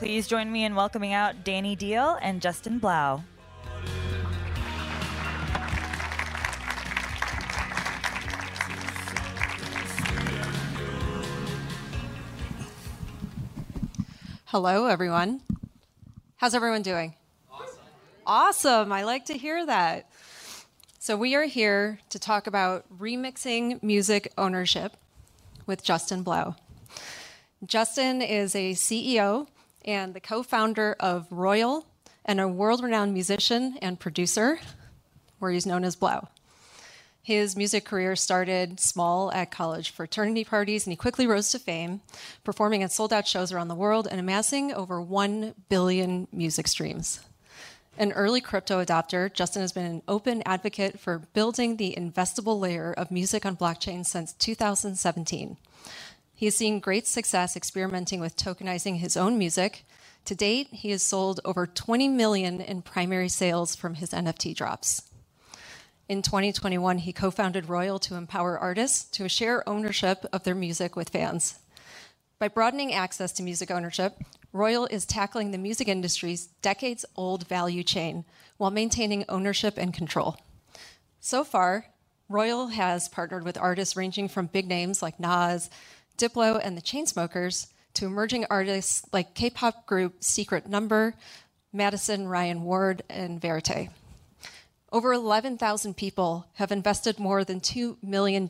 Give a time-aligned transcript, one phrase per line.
[0.00, 3.22] Please join me in welcoming out Danny Deal and Justin Blau.
[14.46, 15.42] Hello, everyone.
[16.36, 17.14] How's everyone doing?
[17.52, 17.78] Awesome.
[18.26, 18.92] Awesome.
[18.92, 20.10] I like to hear that.
[20.98, 24.96] So, we are here to talk about remixing music ownership
[25.66, 26.56] with Justin Blau.
[27.66, 29.46] Justin is a CEO
[29.84, 31.86] and the co founder of Royal
[32.24, 34.60] and a world renowned musician and producer,
[35.38, 36.28] where he's known as 3LAU.
[37.22, 42.00] His music career started small at college fraternity parties, and he quickly rose to fame,
[42.44, 47.20] performing at sold out shows around the world and amassing over 1 billion music streams.
[47.98, 52.92] An early crypto adopter, Justin has been an open advocate for building the investable layer
[52.92, 55.58] of music on blockchain since 2017.
[56.40, 59.84] He has seen great success experimenting with tokenizing his own music.
[60.24, 65.02] To date, he has sold over 20 million in primary sales from his NFT drops.
[66.08, 70.96] In 2021, he co founded Royal to empower artists to share ownership of their music
[70.96, 71.58] with fans.
[72.38, 74.16] By broadening access to music ownership,
[74.50, 78.24] Royal is tackling the music industry's decades old value chain
[78.56, 80.38] while maintaining ownership and control.
[81.20, 81.84] So far,
[82.30, 85.68] Royal has partnered with artists ranging from big names like Nas,
[86.20, 91.14] Diplo, and the Chainsmokers to emerging artists like K pop group Secret Number,
[91.72, 93.88] Madison Ryann Ward, and Verite.
[94.92, 98.48] Over 11,000 people have invested more than $2 million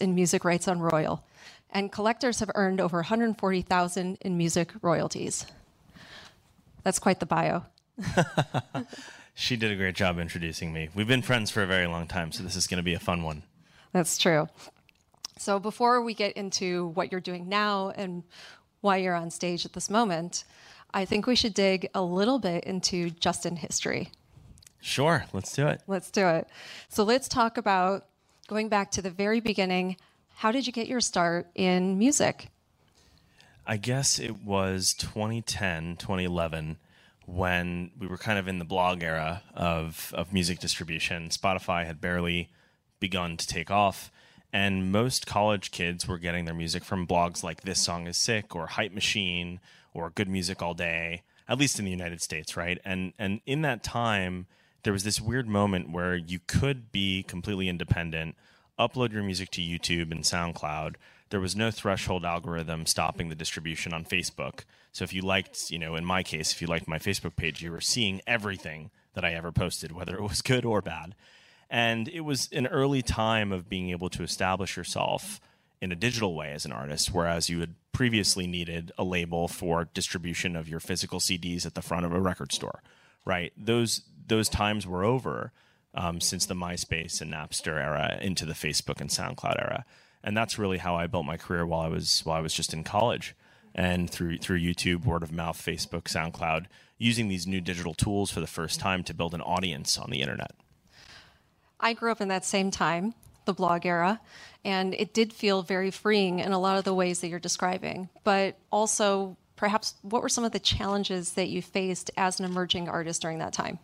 [0.00, 1.22] in music rights on Royal,
[1.68, 5.46] and collectors have earned over 140,000 in music royalties.
[6.84, 7.64] That's quite the bio.
[9.34, 10.88] she did a great job introducing me.
[10.94, 13.00] We've been friends for a very long time, so this is going to be a
[13.00, 13.42] fun one.
[13.92, 14.48] That's true.
[15.40, 18.24] So before we get into what you're doing now and
[18.82, 20.44] why you're on stage at this moment,
[20.92, 24.10] I think we should dig a little bit into Justin history.
[24.82, 25.80] Sure, let's do it.
[25.86, 26.46] Let's do it.
[26.90, 28.04] So let's talk about
[28.48, 29.96] going back to the very beginning.
[30.34, 32.48] How did you get your start in music?
[33.66, 36.76] I guess it was 2010, 2011
[37.24, 41.30] when we were kind of in the blog era of, of music distribution.
[41.30, 42.50] Spotify had barely
[42.98, 44.12] begun to take off,
[44.52, 48.54] and most college kids were getting their music from blogs like This Song Is Sick
[48.54, 49.60] or Hype Machine
[49.94, 52.78] or Good Music All Day, at least in the United States, right?
[52.84, 54.46] And and in that time,
[54.82, 58.36] there was this weird moment where you could be completely independent,
[58.78, 60.94] upload your music to YouTube and SoundCloud.
[61.30, 64.64] There was no threshold algorithm stopping the distribution on Facebook.
[64.92, 67.62] So if you liked, you know, in my case, if you liked my Facebook page,
[67.62, 71.14] you were seeing everything that I ever posted, whether it was good or bad.
[71.70, 75.40] And it was an early time of being able to establish yourself
[75.80, 79.88] in a digital way as an artist, whereas you had previously needed a label for
[79.94, 82.82] distribution of your physical CDs at the front of a record store,
[83.24, 83.52] right?
[83.56, 85.52] Those those times were over
[85.94, 89.84] um, since the MySpace and Napster era into the Facebook and SoundCloud era,
[90.22, 92.74] and that's really how I built my career while I was while I was just
[92.74, 93.34] in college,
[93.74, 96.66] and through through YouTube, word of mouth, Facebook, SoundCloud,
[96.98, 100.20] using these new digital tools for the first time to build an audience on the
[100.20, 100.52] internet.
[101.80, 103.14] I grew up in that same time,
[103.44, 104.20] the blog era,
[104.64, 108.08] and it did feel very freeing in a lot of the ways that you're describing,
[108.22, 112.88] but also perhaps what were some of the challenges that you faced as an emerging
[112.88, 113.78] artist during that time?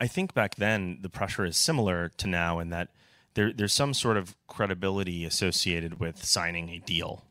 [0.00, 2.88] I think back then the pressure is similar to now in that
[3.34, 7.24] there, there's some sort of credibility associated with signing a deal,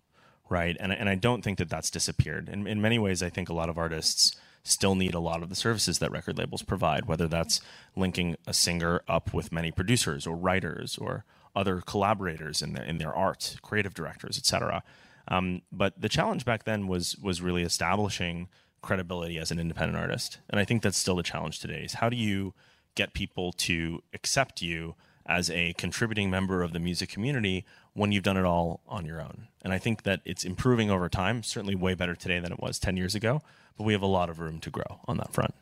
[0.50, 0.76] right?
[0.80, 2.50] And, and I don't think that that's disappeared.
[2.50, 5.50] In, in many ways, I think a lot of artists still need a lot of
[5.50, 7.62] the services that record labels provide, whether that's
[7.96, 12.98] linking a singer up with many producers or writers or other collaborators in their, in
[12.98, 14.84] their art, creative directors, etc.
[15.28, 18.48] Um, but the challenge back then was was really establishing
[18.82, 20.40] credibility as an independent artist.
[20.50, 22.54] And I think that's still the challenge today is how do you
[22.96, 24.96] get people to accept you
[25.26, 29.22] as a contributing member of the music community when you've done it all on your
[29.22, 29.48] own.
[29.64, 32.80] And I think that it's improving over time, certainly way better today than it was
[32.80, 33.42] 10 years ago,
[33.82, 35.56] but we have a lot of room to grow on that front.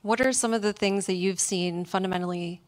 [0.00, 2.62] What are some of the things that you've seen fundamentally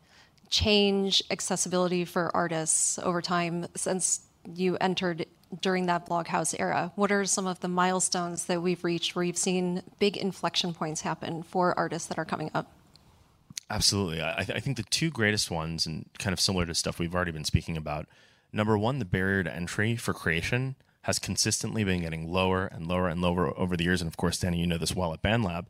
[0.50, 4.20] change accessibility for artists over time since
[4.54, 5.24] you entered
[5.62, 6.92] during that bloghouse era?
[6.94, 11.00] What are some of the milestones that we've reached where you've seen big inflection points
[11.00, 12.70] happen for artists that are coming up?
[13.70, 14.22] Absolutely.
[14.22, 17.14] I, th- I, think the two greatest ones, and kind of similar to stuff we've
[17.14, 18.06] already been speaking about,
[18.52, 23.08] number one, the barrier to entry for creation has consistently been getting lower and lower
[23.08, 24.00] and lower over the years.
[24.00, 25.66] And of course, Danny, you know this well at BandLab.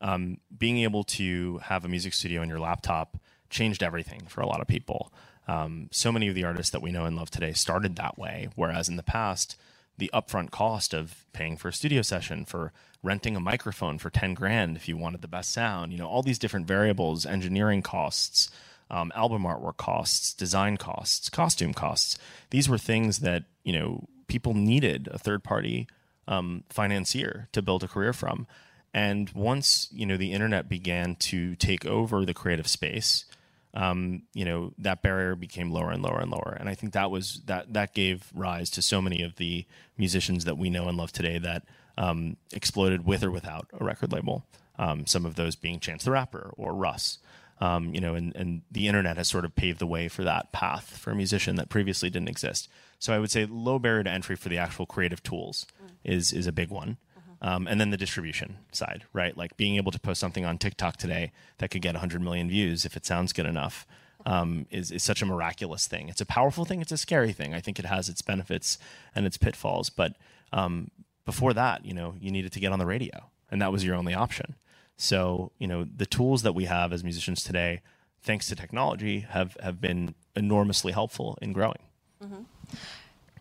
[0.00, 3.18] Um, being able to have a music studio on your laptop
[3.50, 5.12] changed everything for a lot of people.
[5.46, 8.48] Um, so many of the artists that we know and love today started that way,
[8.54, 9.56] whereas in the past,
[9.98, 12.72] the upfront cost of paying for a studio session, for
[13.02, 16.22] renting a microphone for 10 grand if you wanted the best sound, you know, all
[16.22, 18.50] these different variables, engineering costs,
[18.90, 22.18] um, album artwork costs, design costs, costume costs.
[22.50, 25.86] These were things that, you know, people needed a third party
[26.26, 28.46] um, financier to build a career from.
[28.94, 33.26] And once, you know, the internet began to take over the creative space,
[33.74, 36.56] um, you know that barrier became lower and lower and lower.
[36.58, 39.64] And i think that was that that gave rise to so many of the
[39.96, 41.62] musicians that we know and love today that
[41.96, 44.44] um, exploded with or without a record label
[44.76, 47.18] um, some of those being chance the rapper or russ.
[47.60, 50.50] Um, you know and, and the internet has sort of paved the way for that
[50.50, 52.68] path for a musician that previously didn't exist
[53.00, 55.90] so i would say low barrier to entry for the actual creative tools mm.
[56.04, 56.96] is is a big one
[57.42, 59.36] um, and then the distribution side, right?
[59.36, 62.84] Like being able to post something on TikTok today that could get 100 million views
[62.84, 63.86] if it sounds good enough
[64.26, 66.08] um, is, is such a miraculous thing.
[66.08, 66.82] It's a powerful thing.
[66.82, 67.54] It's a scary thing.
[67.54, 68.78] I think it has its benefits
[69.14, 69.88] and its pitfalls.
[69.88, 70.16] But
[70.52, 70.90] um,
[71.24, 73.94] before that, you know, you needed to get on the radio, and that was your
[73.94, 74.56] only option.
[74.98, 77.80] So, you know, the tools that we have as musicians today,
[78.22, 81.78] thanks to technology, have have been enormously helpful in growing.
[82.22, 82.42] Mm-hmm.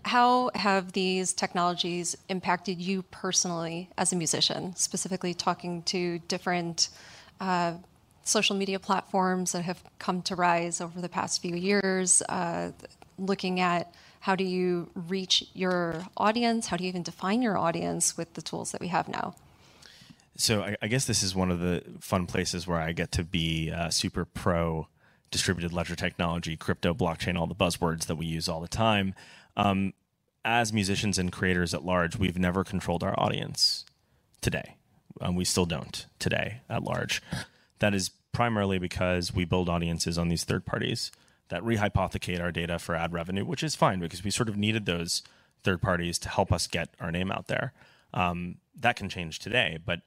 [0.04, 6.90] How have these technologies impacted you personally as a musician, specifically talking to different
[7.40, 7.74] uh,
[8.24, 12.72] social media platforms that have come to rise over the past few years, uh,
[13.18, 16.68] looking at how do you reach your audience?
[16.68, 19.36] How do you even define your audience with the tools that we have now?
[20.36, 23.24] So I, I guess this is one of the fun places where I get to
[23.24, 24.88] be uh, super pro
[25.32, 29.14] distributed ledger technology, crypto, blockchain, all the buzzwords that we use all the time.
[29.56, 29.94] Um,
[30.46, 33.86] as musicians and creators at large, we've never controlled our audience
[34.42, 34.76] today.
[35.22, 37.22] Um, we still don't today at large.
[37.80, 41.12] That is primarily because we build audiences on these third parties
[41.50, 44.86] that rehypothecate our data for ad revenue, which is fine because we sort of needed
[44.86, 45.24] those
[45.64, 47.74] third parties to help us get our name out there.
[48.14, 50.02] Um, that can change today, but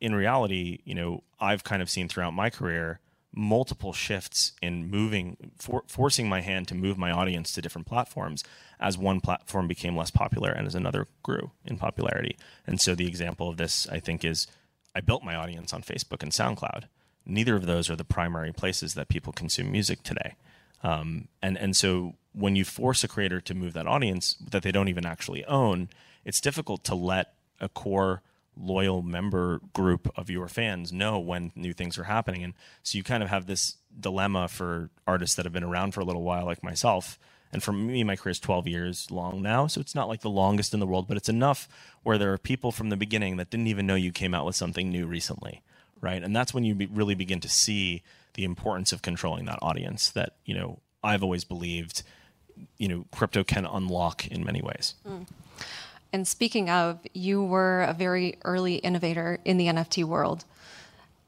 [0.00, 3.00] in reality, you know, I've kind of seen throughout my career
[3.34, 8.44] multiple shifts in moving, for, forcing my hand to move my audience to different platforms
[8.80, 12.36] as one platform became less popular and as another grew in popularity.
[12.66, 14.46] And so the example of this, I think, is
[14.94, 16.84] I built my audience on Facebook and SoundCloud.
[17.26, 20.36] Neither of those are the primary places that people consume music today.
[20.82, 24.70] Um, and and so when you force a creator to move that audience that they
[24.70, 25.88] don't even actually own,
[26.24, 28.22] it's difficult to let a core
[28.56, 32.44] loyal member group of your fans know when new things are happening.
[32.44, 36.00] And so you kind of have this dilemma for artists that have been around for
[36.00, 37.18] a little while, like myself.
[37.52, 39.68] And for me, my career is 12 years long now.
[39.68, 41.68] So it's not like the longest in the world, but it's enough
[42.02, 44.56] where there are people from the beginning that didn't even know you came out with
[44.56, 45.62] something new recently.
[46.00, 46.22] Right.
[46.22, 48.02] And that's when you be, really begin to see
[48.34, 52.02] the importance of controlling that audience that, you know, I've always believed,
[52.76, 54.94] you know, crypto can unlock in many ways.
[55.08, 55.26] Mm.
[56.14, 60.44] And speaking of, you were a very early innovator in the NFT world.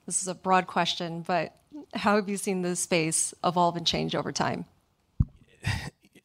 [0.06, 1.56] This is a broad question, but
[1.92, 4.64] how have you seen this space evolve and change over time?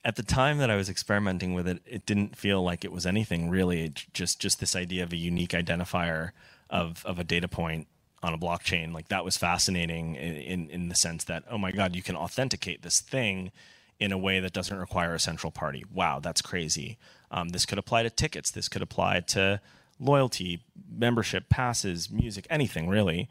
[0.05, 3.07] At the time that I was experimenting with it, it didn't feel like it was
[3.07, 3.85] anything really.
[3.85, 6.29] It just just this idea of a unique identifier
[6.69, 7.87] of of a data point
[8.21, 11.71] on a blockchain, like that was fascinating in, in, in the sense that oh my
[11.71, 13.51] god, you can authenticate this thing
[13.99, 15.83] in a way that doesn't require a central party.
[15.91, 16.99] Wow, that's crazy.
[17.31, 18.51] Um, this could apply to tickets.
[18.51, 19.61] This could apply to
[19.99, 23.29] loyalty, membership, passes, music, anything really.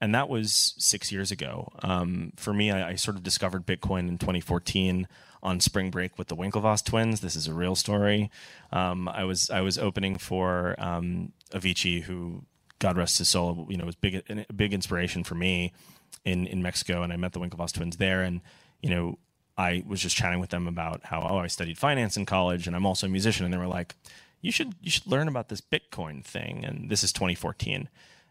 [0.00, 1.70] And that was six years ago.
[1.82, 5.06] Um, for me, I, I, sort of discovered Bitcoin in 2014
[5.42, 7.20] on spring break with the Winklevoss twins.
[7.20, 8.30] This is a real story.
[8.72, 12.44] Um, I was I was opening for um, Avicii, who
[12.80, 15.72] God rest his soul, you know, was big a big inspiration for me
[16.24, 18.40] in in Mexico, and I met the Winklevoss twins there, and
[18.82, 19.18] you know
[19.56, 22.74] I was just chatting with them about how oh I studied finance in college and
[22.74, 23.44] I'm also a musician.
[23.44, 23.94] And they were like
[24.40, 26.64] you should you should learn about this Bitcoin thing.
[26.64, 27.88] And this is 2014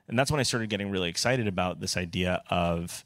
[0.08, 3.06] and that's when I started getting really excited about this idea of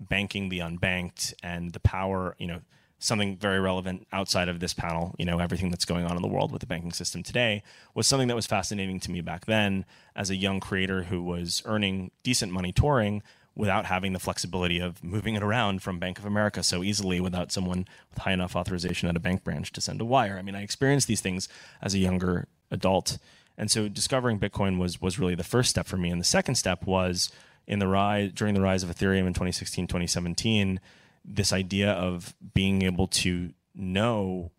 [0.00, 2.60] banking the unbanked and the power you know
[2.98, 6.28] something very relevant outside of this panel you know everything that's going on in the
[6.28, 7.62] world with the banking system today
[7.94, 9.84] was something that was fascinating to me back then.
[10.16, 13.22] As a young creator who was earning decent money touring
[13.56, 17.52] without having the flexibility of moving it around from Bank of America so easily without
[17.52, 20.36] someone with high enough authorization at a bank branch to send a wire.
[20.36, 21.48] I mean, I experienced these things
[21.80, 23.18] as a younger adult.
[23.56, 26.10] And so discovering Bitcoin was was really the first step for me.
[26.10, 27.30] And the second step was
[27.66, 30.80] in the rise during the rise of Ethereum in 2016, 2017,
[31.24, 34.50] this idea of being able to know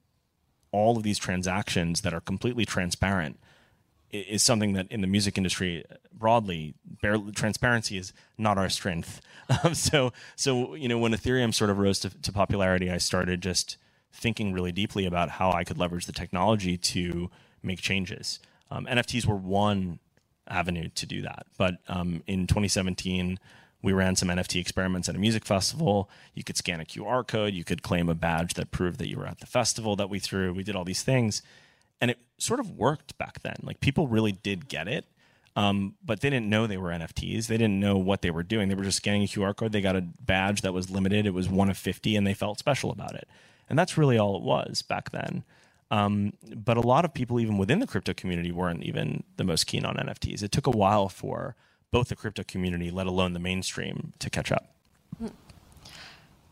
[0.71, 3.39] all of these transactions that are completely transparent
[4.21, 9.21] is something that in the music industry broadly, bare, transparency is not our strength.
[9.63, 13.41] Um, so, so you know, when Ethereum sort of rose to, to, popularity, I started
[13.41, 13.77] just
[14.11, 17.29] thinking really deeply about how I could leverage the technology to
[17.61, 18.39] make changes.
[18.71, 19.99] Um, NFTs were one
[20.47, 21.45] avenue to do that.
[21.59, 23.37] But um, in 2017,
[23.81, 26.09] we ran some NFT experiments at a music festival.
[26.33, 29.17] You could scan a QR code, you could claim a badge that proved that you
[29.17, 30.53] were at the festival that we threw.
[30.53, 31.43] We did all these things.
[32.01, 33.55] And it sort of worked back then.
[33.63, 35.05] Like people really did get it.
[35.57, 37.47] Um, but they didn't know they were NFTs.
[37.47, 38.67] They didn't know what they were doing.
[38.67, 39.71] They were just scanning a QR code.
[39.71, 41.25] They got a badge that was limited.
[41.25, 43.27] It was one of 50, and they felt special about it.
[43.69, 45.43] And that's really all it was back then.
[45.91, 49.65] Um, but a lot of people, even within the crypto community, weren't even the most
[49.65, 50.43] keen on NFTs.
[50.43, 51.55] It took a while for
[51.91, 54.75] both the crypto community, let alone the mainstream, to catch up.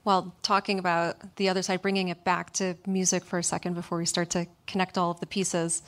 [0.06, 3.98] Well, talking about the other side, bringing it back to music for a second before
[3.98, 5.82] we start to connect all of the pieces,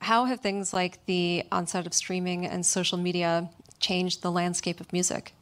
[0.00, 4.92] how have things like the onset of streaming and social media changed the landscape of
[4.92, 5.34] music?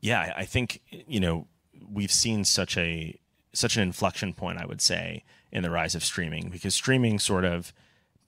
[0.00, 1.48] Yeah, I think you know
[1.90, 3.18] we've seen such a
[3.52, 7.44] such an inflection point, I would say, in the rise of streaming because streaming sort
[7.44, 7.72] of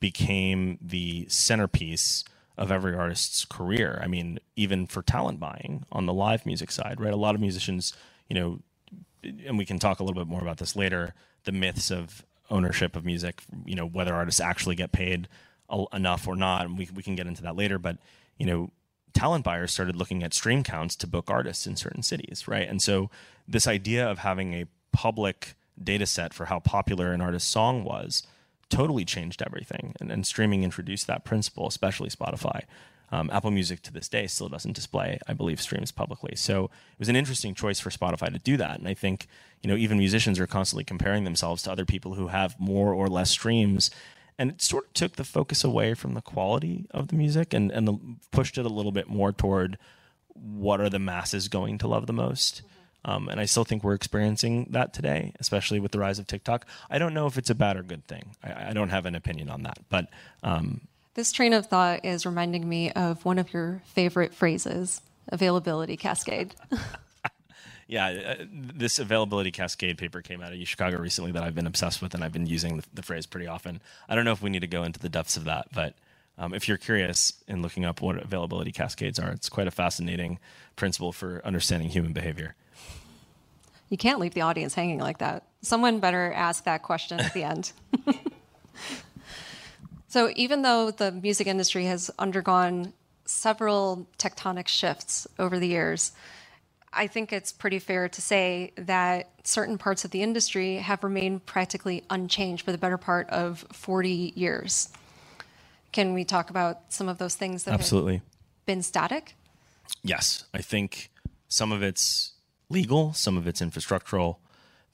[0.00, 2.24] became the centerpiece
[2.56, 4.00] of every artist's career.
[4.02, 7.12] I mean, even for talent buying on the live music side, right?
[7.12, 7.94] A lot of musicians,
[8.28, 8.60] you know,
[9.22, 12.96] and we can talk a little bit more about this later, the myths of ownership
[12.96, 15.28] of music, you know, whether artists actually get paid
[15.92, 16.66] enough or not.
[16.66, 17.78] And we, we can get into that later.
[17.78, 17.98] But,
[18.36, 18.70] you know,
[19.12, 22.68] talent buyers started looking at stream counts to book artists in certain cities, right?
[22.68, 23.10] And so
[23.46, 28.24] this idea of having a public data set for how popular an artist's song was
[28.68, 29.94] totally changed everything.
[30.00, 32.62] And, and streaming introduced that principle, especially Spotify.
[33.12, 36.36] Um, Apple Music to this day still doesn't display, I believe, streams publicly.
[36.36, 38.78] So it was an interesting choice for Spotify to do that.
[38.78, 39.26] And I think,
[39.62, 43.08] you know, even musicians are constantly comparing themselves to other people who have more or
[43.08, 43.90] less streams.
[44.38, 47.70] And it sort of took the focus away from the quality of the music and,
[47.70, 47.98] and the,
[48.30, 49.76] pushed it a little bit more toward
[50.28, 52.62] what are the masses going to love the most.
[53.04, 56.66] Um, and I still think we're experiencing that today, especially with the rise of TikTok.
[56.90, 58.36] I don't know if it's a bad or good thing.
[58.42, 59.78] I, I don't have an opinion on that.
[59.88, 60.08] But
[60.42, 60.82] um,
[61.20, 66.54] this train of thought is reminding me of one of your favorite phrases availability cascade.
[67.86, 68.06] yeah,
[68.40, 72.14] uh, this availability cascade paper came out of Chicago recently that I've been obsessed with,
[72.14, 73.82] and I've been using the, the phrase pretty often.
[74.08, 75.92] I don't know if we need to go into the depths of that, but
[76.38, 80.38] um, if you're curious in looking up what availability cascades are, it's quite a fascinating
[80.74, 82.54] principle for understanding human behavior.
[83.90, 85.44] You can't leave the audience hanging like that.
[85.60, 87.72] Someone better ask that question at the end.
[90.10, 92.92] so, even though the music industry has undergone
[93.26, 96.10] several tectonic shifts over the years,
[96.92, 101.46] I think it's pretty fair to say that certain parts of the industry have remained
[101.46, 104.88] practically unchanged for the better part of 40 years.
[105.92, 108.14] Can we talk about some of those things that Absolutely.
[108.14, 108.22] have
[108.66, 109.36] been static?
[110.02, 110.42] Yes.
[110.52, 111.12] I think
[111.46, 112.32] some of it's
[112.68, 114.38] legal, some of it's infrastructural,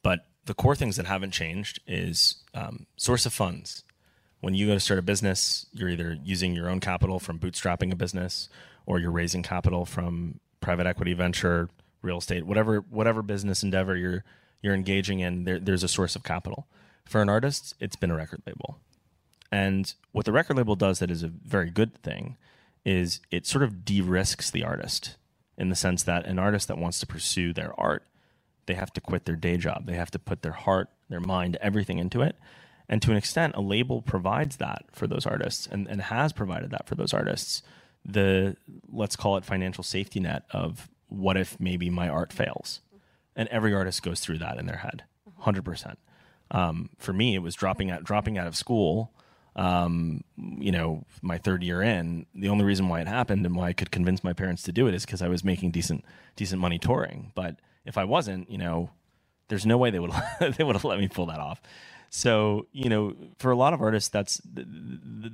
[0.02, 3.82] but the core things that haven't changed is um, source of funds.
[4.40, 7.92] When you go to start a business, you're either using your own capital from bootstrapping
[7.92, 8.48] a business,
[8.84, 11.68] or you're raising capital from private equity, venture,
[12.02, 14.24] real estate, whatever whatever business endeavor you're
[14.62, 15.44] you're engaging in.
[15.44, 16.66] There, there's a source of capital.
[17.04, 18.78] For an artist, it's been a record label,
[19.50, 22.36] and what the record label does that is a very good thing
[22.84, 25.16] is it sort of de-risks the artist
[25.58, 28.04] in the sense that an artist that wants to pursue their art,
[28.66, 29.86] they have to quit their day job.
[29.86, 32.36] They have to put their heart, their mind, everything into it.
[32.88, 36.70] And to an extent, a label provides that for those artists and, and has provided
[36.70, 37.62] that for those artists.
[38.04, 38.56] The,
[38.88, 42.80] let's call it financial safety net of what if maybe my art fails?
[43.34, 45.04] And every artist goes through that in their head,
[45.42, 45.96] 100%.
[46.52, 49.12] Um, for me, it was dropping out, dropping out of school
[49.56, 53.68] um, you know, my third year in, the only reason why it happened and why
[53.68, 56.04] I could convince my parents to do it is because I was making decent
[56.36, 57.32] decent money touring.
[57.34, 58.90] But if I wasn't, you know,
[59.48, 60.12] there's no way they would
[60.58, 61.62] they would have let me pull that off.
[62.16, 64.64] So you know, for a lot of artists, that's the,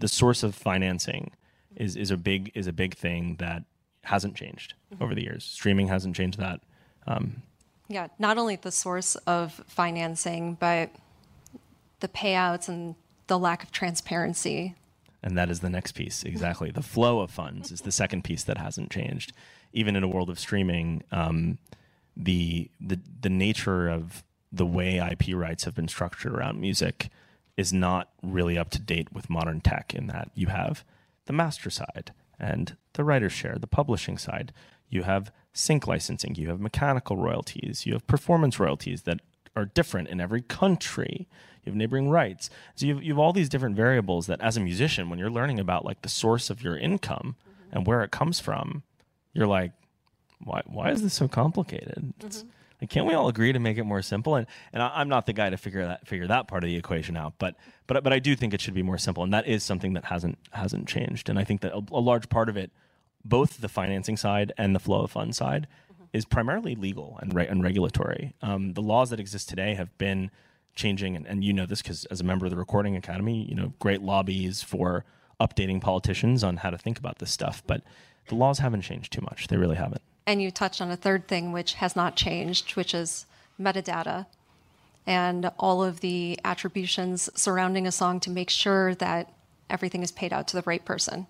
[0.00, 1.30] the, source of financing
[1.76, 3.62] is is a big is a big thing that
[4.02, 5.00] hasn't changed mm-hmm.
[5.00, 5.44] over the years.
[5.44, 6.60] Streaming hasn't changed that.
[7.06, 7.42] Um,
[7.86, 10.90] yeah, not only the source of financing, but
[12.00, 12.96] the payouts and
[13.28, 14.74] the lack of transparency.
[15.22, 16.72] And that is the next piece, exactly.
[16.72, 19.32] the flow of funds is the second piece that hasn't changed.
[19.72, 21.58] Even in a world of streaming, um,
[22.16, 27.08] the, the the nature of the way IP rights have been structured around music
[27.56, 29.94] is not really up to date with modern tech.
[29.94, 30.84] In that you have
[31.26, 34.52] the master side and the writer's share, the publishing side.
[34.88, 39.20] You have sync licensing, you have mechanical royalties, you have performance royalties that
[39.56, 41.28] are different in every country
[41.64, 42.50] you have neighboring rights.
[42.74, 45.30] So you have, you have all these different variables that, as a musician, when you're
[45.30, 47.76] learning about like the source of your income mm-hmm.
[47.76, 48.82] and where it comes from,
[49.32, 49.72] you're like,
[50.42, 52.14] why why is this so complicated?
[52.18, 52.48] Mm-hmm.
[52.82, 54.34] Like, can't we all agree to make it more simple?
[54.34, 56.74] And and I, am not the guy to figure that figure that part of the
[56.74, 57.54] equation out, but
[57.86, 60.06] but but I do think it should be more simple, and that is something that
[60.06, 61.28] hasn't hasn't changed.
[61.28, 62.72] And I think that a, a large part of it,
[63.24, 66.06] both the financing side and the flow of funds side, mm-hmm.
[66.12, 68.34] is primarily legal and re- and regulatory.
[68.42, 70.32] Um, the laws that exist today have been
[70.74, 73.54] changing, and, and you know this because as a member of the Recording Academy, you
[73.54, 75.04] know great lobbies for
[75.40, 77.82] updating politicians on how to think about this stuff, but
[78.26, 79.46] the laws haven't changed too much.
[79.46, 80.02] They really haven't.
[80.26, 83.26] And you touched on a third thing which has not changed, which is
[83.60, 84.26] metadata
[85.06, 89.32] and all of the attributions surrounding a song to make sure that
[89.68, 91.26] everything is paid out to the right person.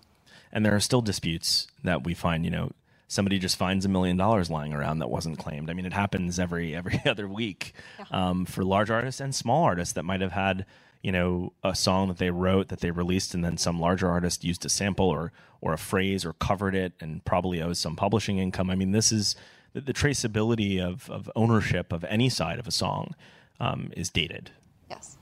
[0.51, 2.71] And there are still disputes that we find, you know,
[3.07, 5.69] somebody just finds a million dollars lying around that wasn't claimed.
[5.69, 8.05] I mean, it happens every every other week yeah.
[8.11, 10.65] um, for large artists and small artists that might have had
[11.03, 14.43] you know a song that they wrote that they released and then some larger artist
[14.43, 15.31] used a sample or
[15.61, 18.69] or a phrase or covered it and probably owes some publishing income.
[18.69, 19.35] I mean this is
[19.73, 23.15] the, the traceability of, of ownership of any side of a song
[23.59, 24.51] um, is dated.
[24.89, 25.17] Yes.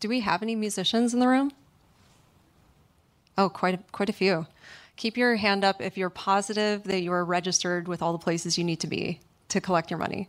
[0.00, 1.52] Do we have any musicians in the room?
[3.36, 4.46] Oh quite a, quite a few.
[4.96, 8.56] Keep your hand up if you're positive that you are registered with all the places
[8.56, 10.28] you need to be to collect your money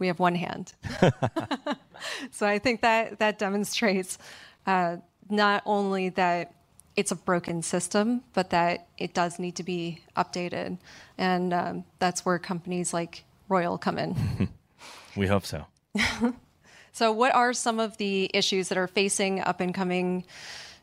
[0.00, 0.72] we have one hand.
[2.32, 4.18] so I think that that demonstrates
[4.66, 4.96] uh,
[5.28, 6.52] not only that
[6.96, 10.78] it's a broken system, but that it does need to be updated,
[11.16, 14.48] and um, that's where companies like Royal come in.
[15.16, 15.66] we hope so.
[16.92, 20.24] so, what are some of the issues that are facing up and coming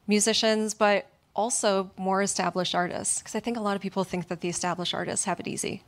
[0.08, 3.20] musicians, but also more established artists?
[3.20, 5.84] Because I think a lot of people think that the established artists have it easy.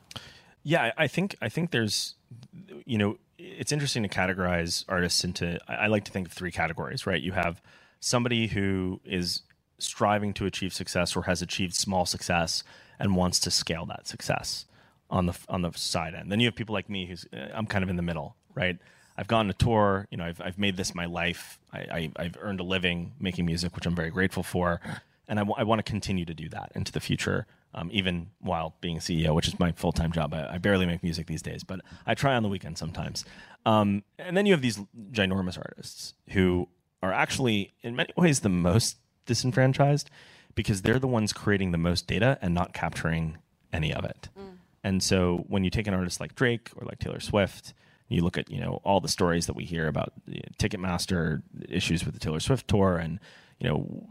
[0.64, 2.16] Yeah, I think I think there's
[2.86, 7.06] you know, it's interesting to categorize artists into, I like to think of three categories,
[7.08, 7.22] right?
[7.22, 7.62] You have
[8.00, 9.42] somebody who is
[9.78, 12.64] striving to achieve success or has achieved small success
[13.00, 14.66] and wants to scale that success
[15.10, 16.32] on the on the side end.
[16.32, 18.78] Then you have people like me who's uh, I'm kind of in the middle, right?
[19.18, 21.60] I've gone to tour, you know, I've I've made this my life.
[21.74, 24.82] I, I have earned a living making music, which I'm very grateful for,
[25.28, 28.32] and I, w- I want to continue to do that into the future um, even
[28.40, 30.34] while being a CEO, which is my full time job.
[30.34, 33.26] I, I, barely make music these days, but I try on the weekend sometimes.
[33.66, 34.80] Um, and then you have these
[35.12, 36.68] ginormous artists who
[37.04, 40.10] are actually, in many ways, the most disenfranchised
[40.56, 43.38] because they're the ones creating the most data and not capturing
[43.72, 44.30] any of it.
[44.38, 44.58] Mm.
[44.84, 47.74] And so when you take an artist like Drake or like Taylor Swift,
[48.08, 51.44] you look at you know all the stories that we hear about you know, Ticketmaster
[51.68, 53.20] issues with the Taylor Swift tour and
[53.60, 54.08] you know,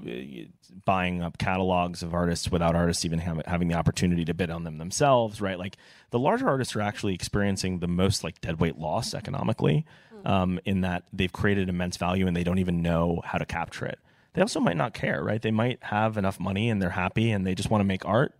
[0.84, 4.64] buying up catalogs of artists without artists even have, having the opportunity to bid on
[4.64, 5.58] them themselves, right?
[5.58, 5.76] Like
[6.10, 10.26] the larger artists are actually experiencing the most like deadweight loss economically, hmm.
[10.26, 13.86] um, in that they've created immense value and they don't even know how to capture
[13.86, 13.98] it.
[14.34, 15.40] They also might not care, right?
[15.40, 18.34] They might have enough money and they're happy and they just want to make art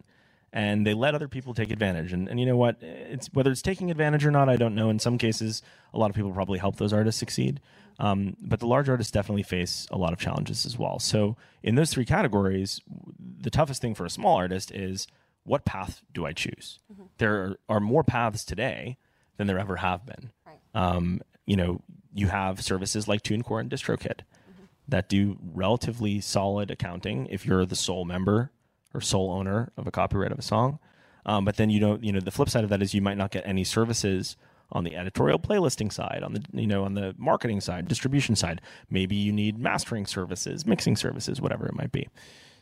[0.53, 2.13] and they let other people take advantage.
[2.13, 2.77] And, and you know what?
[2.81, 4.91] It's whether it's taking advantage or not, I don't know.
[4.91, 7.61] In some cases, a lot of people probably help those artists succeed.
[7.99, 10.99] Um, but the large artists definitely face a lot of challenges as well.
[10.99, 12.81] So in those three categories,
[13.19, 15.09] the toughest thing for a small artist is
[15.43, 16.79] what path do I choose?
[16.93, 17.05] Mm-hmm.
[17.19, 18.99] There are more paths today
[19.37, 20.31] than there ever have been.
[20.47, 20.59] Right.
[20.75, 21.83] Um, you know,
[22.15, 24.65] you have services like TuneCore and DistroKid mm-hmm.
[24.89, 28.53] that do relatively solid accounting if you're the sole member
[28.95, 30.79] or sole owner of a copyright of a song.
[31.27, 33.19] Um, but then you don't, you know, the flip side of that is you might
[33.19, 34.37] not get any services
[34.71, 38.61] on the editorial playlisting side, on the you know on the marketing side, distribution side.
[38.91, 42.09] Maybe you need mastering services, mixing services, whatever it might be.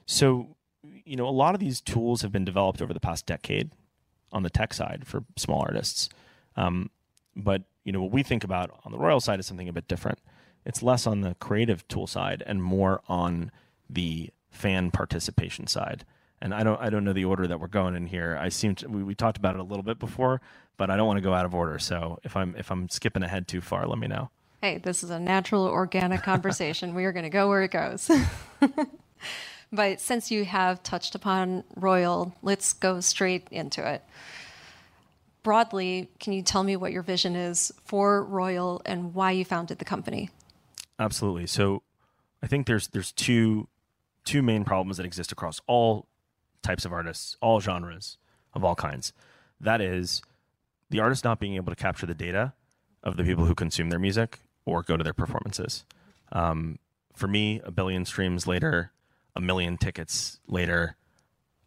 [0.07, 0.57] So,
[1.05, 3.71] you know, a lot of these tools have been developed over the past decade
[4.33, 6.09] on the tech side for small artists.
[6.57, 6.91] Um,
[7.35, 9.89] but you know, what we think about on the royal side is something a bit
[9.89, 10.19] different.
[10.65, 13.53] It's less on the creative tool side and more on
[13.89, 16.05] the fan participation side
[16.41, 18.39] and I don't I don't know the order that we're going in here.
[18.41, 20.41] I seem to, we, we talked about it a little bit before,
[20.77, 21.79] but I don't want to go out of order.
[21.79, 24.31] So if I'm if I'm skipping ahead too far, let me know.
[24.61, 26.95] Hey, this is a natural, organic conversation.
[26.95, 28.11] we are going to go where it goes.
[29.73, 34.03] but since you have touched upon Royal, let's go straight into it.
[35.43, 39.79] Broadly, can you tell me what your vision is for Royal and why you founded
[39.79, 40.31] the company?
[40.99, 41.47] Absolutely.
[41.47, 41.83] So,
[42.43, 43.69] I think there's there's two
[44.25, 46.09] two main problems that exist across all
[46.63, 48.19] types of artists, all genres
[48.55, 49.13] of all kinds.
[49.61, 50.23] That is
[50.91, 52.53] the artist not being able to capture the data
[53.03, 55.85] of the people who consume their music or go to their performances.
[56.33, 56.79] Um,
[57.15, 58.93] for me, a billion streams later,
[59.35, 60.97] a million tickets later,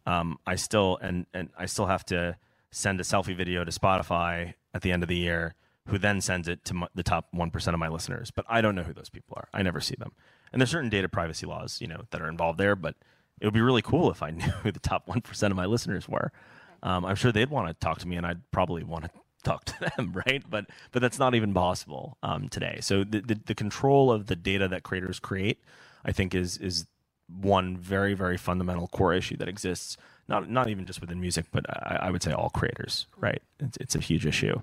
[0.06, 2.36] um, I still and and I still have to
[2.70, 5.54] send a selfie video to Spotify at the end of the year,
[5.88, 8.30] who then sends it to the top one percent of my listeners.
[8.30, 9.48] But I don't know who those people are.
[9.52, 10.12] I never see them.
[10.52, 12.76] And there's certain data privacy laws, you know, that are involved there.
[12.76, 12.96] But
[13.40, 15.66] it would be really cool if I knew who the top one percent of my
[15.66, 16.32] listeners were.
[16.82, 19.10] Um, I'm sure they'd want to talk to me, and I'd probably want to
[19.42, 20.42] talk to them, right?
[20.48, 22.78] But but that's not even possible um, today.
[22.80, 25.60] So the, the, the control of the data that creators create,
[26.04, 26.86] I think, is is
[27.28, 29.96] one very very fundamental core issue that exists.
[30.28, 33.42] Not not even just within music, but I, I would say all creators, right?
[33.58, 34.62] It's, it's a huge issue.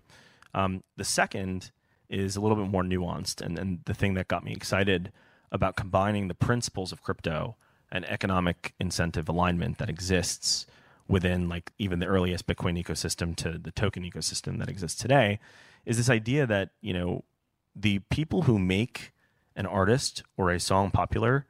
[0.53, 1.71] Um, the second
[2.09, 5.11] is a little bit more nuanced, and and the thing that got me excited
[5.51, 7.55] about combining the principles of crypto
[7.91, 10.65] and economic incentive alignment that exists
[11.07, 15.39] within like even the earliest Bitcoin ecosystem to the token ecosystem that exists today
[15.85, 17.23] is this idea that, you know,
[17.75, 19.13] the people who make
[19.55, 21.45] an artist or a song popular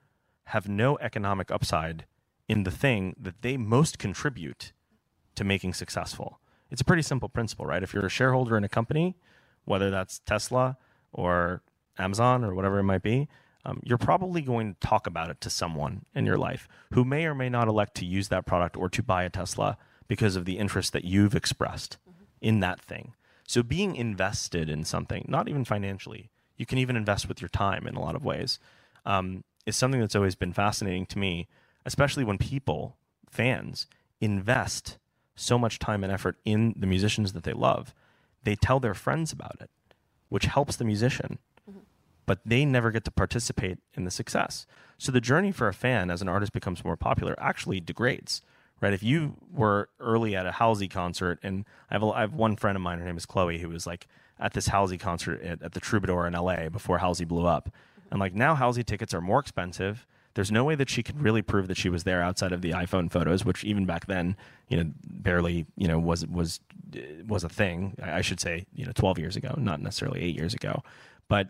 [0.46, 2.06] have no economic upside
[2.48, 4.72] in the thing that they most contribute
[5.36, 6.40] to making successful.
[6.70, 7.84] It's a pretty simple principle, right?
[7.84, 9.18] If you're a shareholder in a company,
[9.66, 10.78] whether that's Tesla
[11.12, 11.62] or
[11.98, 13.28] Amazon or whatever it might be,
[13.68, 17.26] um, you're probably going to talk about it to someone in your life who may
[17.26, 19.78] or may not elect to use that product or to buy a Tesla
[20.08, 22.24] because of the interest that you've expressed mm-hmm.
[22.40, 23.14] in that thing.
[23.46, 27.86] So being invested in something, not even financially, you can even invest with your time
[27.88, 28.58] in a lot of ways,
[29.06, 31.50] um, is something that's always been fascinating to me,
[31.86, 32.96] especially when people,
[33.30, 33.86] fans,
[34.22, 34.98] invest
[35.36, 37.94] so much time and effort in the musicians that they love.
[38.44, 39.70] They tell their friends about it,
[40.30, 41.38] which helps the musician
[42.28, 44.68] but they never get to participate in the success.
[45.00, 48.44] So the journey for a fan as an artist becomes more popular actually degrades.
[48.80, 48.94] Right?
[48.94, 52.56] If you were early at a Halsey concert, and I have, a, I have one
[52.56, 54.06] friend of mine, her name is Chloe, who was like
[54.40, 57.74] at this Halsey concert at, at the Troubadour in LA before Halsey blew up.
[58.12, 60.06] And like now, Halsey tickets are more expensive.
[60.36, 62.70] There's no way that she could really prove that she was there outside of the
[62.70, 64.38] iPhone photos, which even back then,
[64.68, 66.60] you know, barely, you know, was was
[67.28, 67.96] was a thing.
[68.02, 70.84] I should say, you know, 12 years ago, not necessarily eight years ago.
[71.28, 71.50] But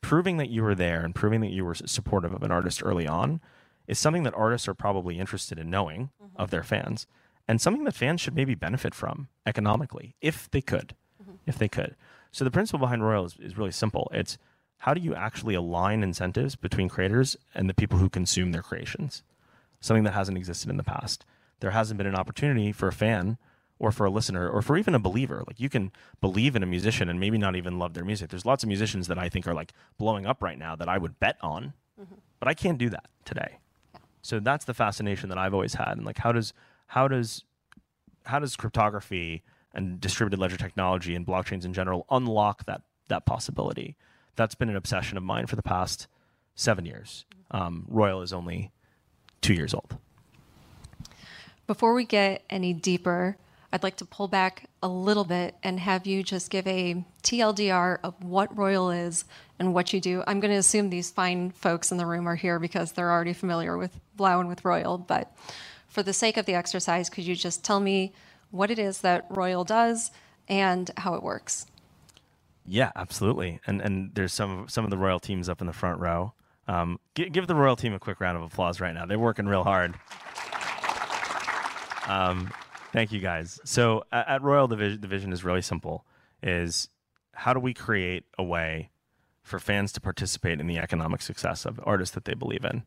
[0.00, 3.06] proving that you were there and proving that you were supportive of an artist early
[3.06, 3.40] on
[3.86, 6.40] is something that artists are probably interested in knowing mm-hmm.
[6.40, 7.06] of their fans
[7.48, 11.36] and something that fans should maybe benefit from economically if they could mm-hmm.
[11.46, 11.96] if they could
[12.30, 14.38] so the principle behind royal is, is really simple it's
[14.82, 19.22] how do you actually align incentives between creators and the people who consume their creations
[19.80, 21.24] something that hasn't existed in the past
[21.60, 23.38] there hasn't been an opportunity for a fan
[23.78, 25.44] or for a listener or for even a believer.
[25.46, 28.30] Like you can believe in a musician and maybe not even love their music.
[28.30, 30.98] There's lots of musicians that I think are like blowing up right now that I
[30.98, 32.14] would bet on, mm-hmm.
[32.40, 33.58] but I can't do that today.
[33.94, 34.00] Yeah.
[34.22, 35.96] So that's the fascination that I've always had.
[35.96, 36.52] And like, how does
[36.86, 37.44] how does
[38.24, 43.96] how does cryptography and distributed ledger technology and blockchains in general unlock that that possibility?
[44.36, 46.08] That's been an obsession of mine for the past
[46.54, 47.24] seven years.
[47.52, 47.56] Mm-hmm.
[47.56, 48.72] Um, Royal is only
[49.40, 49.96] two years old.
[51.66, 53.36] Before we get any deeper,
[53.72, 57.98] I'd like to pull back a little bit and have you just give a TLDR
[58.02, 59.24] of what Royal is
[59.58, 60.22] and what you do.
[60.26, 63.34] I'm going to assume these fine folks in the room are here because they're already
[63.34, 65.36] familiar with 3LAU and with Royal, but
[65.86, 68.12] for the sake of the exercise, could you just tell me
[68.50, 70.10] what it is that Royal does
[70.48, 71.66] and how it works?
[72.66, 73.60] Yeah, absolutely.
[73.66, 76.34] And and there's some some of the Royal teams up in the front row.
[76.66, 79.06] Um, give, give the Royal team a quick round of applause right now.
[79.06, 79.94] They're working real hard.
[82.06, 82.50] Um,
[82.92, 83.60] Thank you, guys.
[83.64, 86.04] So at Royal, the vision, the vision is really simple:
[86.42, 86.88] is
[87.34, 88.90] how do we create a way
[89.42, 92.84] for fans to participate in the economic success of artists that they believe in?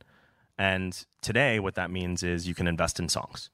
[0.57, 3.49] And today, what that means is you can invest in songs.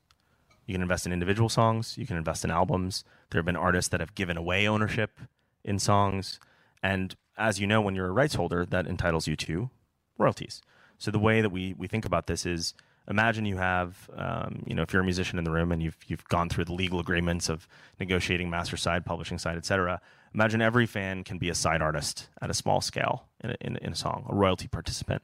[0.66, 1.98] You can invest in individual songs.
[1.98, 3.04] You can invest in albums.
[3.30, 5.20] There have been artists that have given away ownership
[5.64, 6.40] in songs.
[6.84, 9.70] And as you know, when you're a rights holder, that entitles you to
[10.18, 10.62] royalties.
[10.98, 12.74] So the way that we, we think about this is
[13.08, 15.98] imagine you have, um, you know, if you're a musician in the room and you've
[16.08, 17.68] you've gone through the legal agreements of
[18.00, 20.02] negotiating master side, publishing side, etc.
[20.34, 23.78] Imagine every fan can be a side artist at a small scale in a, in,
[23.78, 25.22] in a song, a royalty participant.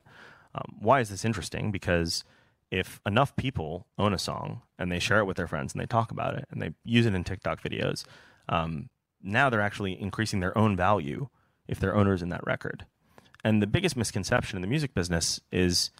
[0.56, 1.72] Um, why is this interesting?
[1.72, 2.24] Because
[2.72, 5.86] if enough people own a song and they share it with their friends and they
[5.86, 8.06] talk about it and they use it in TikTok videos,
[8.50, 8.90] um,
[9.22, 11.28] now they're actually increasing their own value
[11.68, 12.86] if they're owners in that record.
[13.44, 15.92] And the biggest misconception in the music business is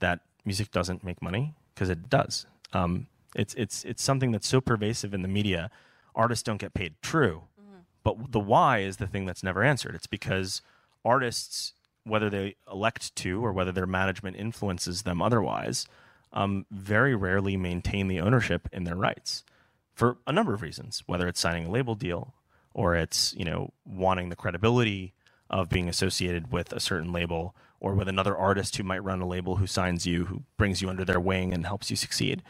[0.00, 2.46] that music doesn't make money because it does.
[2.72, 5.70] Um, it's it's it's something that's so pervasive in the media.
[6.14, 6.94] Artists don't get paid.
[7.02, 7.80] True, mm-hmm.
[8.02, 9.94] but the why is the thing that's never answered.
[9.94, 10.62] It's because
[11.04, 15.86] artists, whether they elect to or whether their management influences them otherwise,
[16.32, 19.44] um, very rarely maintain the ownership in their rights
[19.92, 21.02] for a number of reasons.
[21.06, 22.34] Whether it's signing a label deal
[22.72, 25.12] or it's you know wanting the credibility
[25.50, 29.26] of being associated with a certain label or with another artist who might run a
[29.26, 32.42] label who signs you, who brings you under their wing and helps you succeed.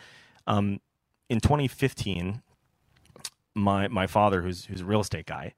[0.46, 0.80] Um,
[1.28, 2.42] in 2015,
[3.54, 5.54] my my father, who's who's a real estate guy,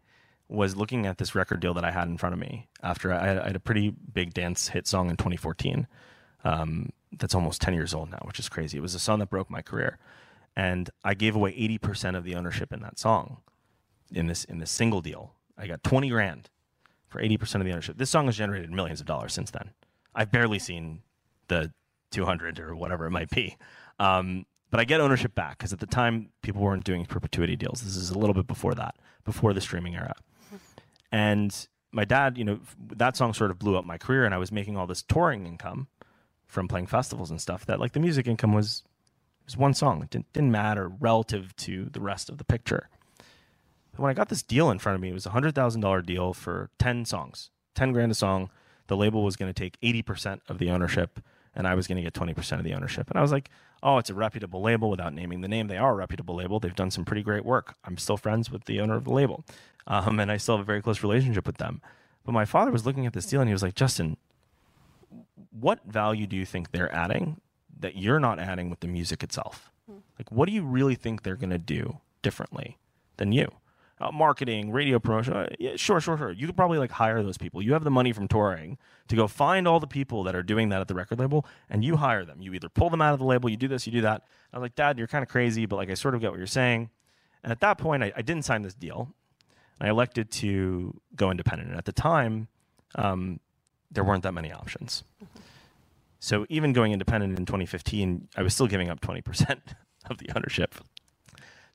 [0.48, 3.26] was looking at this record deal that I had in front of me after I
[3.26, 5.86] had, I had a pretty big dance hit song in 2014.
[6.44, 8.78] Um, that's almost 10 years old now, which is crazy.
[8.78, 9.98] It was a song that broke my career,
[10.54, 13.38] and I gave away 80% of the ownership in that song
[14.12, 15.32] in this in this single deal.
[15.56, 16.48] I got 20 grand
[17.08, 17.98] for 80% of the ownership.
[17.98, 19.70] This song has generated millions of dollars since then.
[20.14, 21.02] I've barely seen
[21.48, 21.72] the
[22.10, 23.56] 200 or whatever it might be.
[23.98, 27.80] Um, but I get ownership back because at the time people weren't doing perpetuity deals.
[27.82, 30.14] This is a little bit before that, before the streaming era.
[31.10, 32.60] And my dad, you know,
[32.96, 35.46] that song sort of blew up my career, and I was making all this touring
[35.46, 35.88] income
[36.46, 37.64] from playing festivals and stuff.
[37.64, 38.82] That like the music income was
[39.46, 40.02] was one song.
[40.02, 42.90] It didn't, didn't matter relative to the rest of the picture.
[43.98, 46.02] When I got this deal in front of me, it was a hundred thousand dollar
[46.02, 48.50] deal for ten songs, ten grand a song.
[48.86, 51.20] The label was going to take eighty percent of the ownership,
[51.54, 53.10] and I was going to get twenty percent of the ownership.
[53.10, 53.50] And I was like,
[53.82, 56.60] "Oh, it's a reputable label." Without naming the name, they are a reputable label.
[56.60, 57.74] They've done some pretty great work.
[57.84, 59.44] I'm still friends with the owner of the label,
[59.86, 61.82] um, and I still have a very close relationship with them.
[62.24, 64.16] But my father was looking at this deal, and he was like, "Justin,
[65.50, 67.40] what value do you think they're adding
[67.80, 69.70] that you're not adding with the music itself?
[70.18, 72.76] Like, what do you really think they're going to do differently
[73.16, 73.50] than you?
[74.00, 76.30] Uh, marketing, radio promotion, uh, yeah, sure, sure, sure.
[76.30, 77.60] You could probably like hire those people.
[77.60, 80.68] You have the money from touring to go find all the people that are doing
[80.68, 82.40] that at the record label, and you hire them.
[82.40, 84.22] You either pull them out of the label, you do this, you do that.
[84.52, 86.38] I was like, Dad, you're kind of crazy, but like I sort of get what
[86.38, 86.90] you're saying.
[87.42, 89.12] And at that point, I, I didn't sign this deal.
[89.80, 91.70] I elected to go independent.
[91.70, 92.48] And at the time,
[92.94, 93.40] um,
[93.90, 95.04] there weren't that many options.
[96.20, 99.58] So even going independent in 2015, I was still giving up 20%
[100.10, 100.74] of the ownership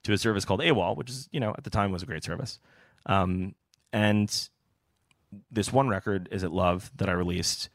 [0.04, 2.24] to a service called AWAL, which is, you know, at the time was a great
[2.24, 2.60] service.
[3.06, 3.56] Um,
[3.92, 4.50] and
[5.52, 7.70] this one record, Is It Love, that I released,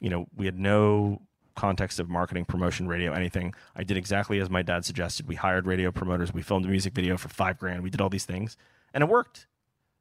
[0.00, 1.22] you know, we had no
[1.54, 3.54] context of marketing, promotion, radio, anything.
[3.76, 5.28] I did exactly as my dad suggested.
[5.28, 6.32] We hired radio promoters.
[6.32, 7.82] We filmed a music video for five grand.
[7.82, 8.56] We did all these things,
[8.92, 9.46] and it worked.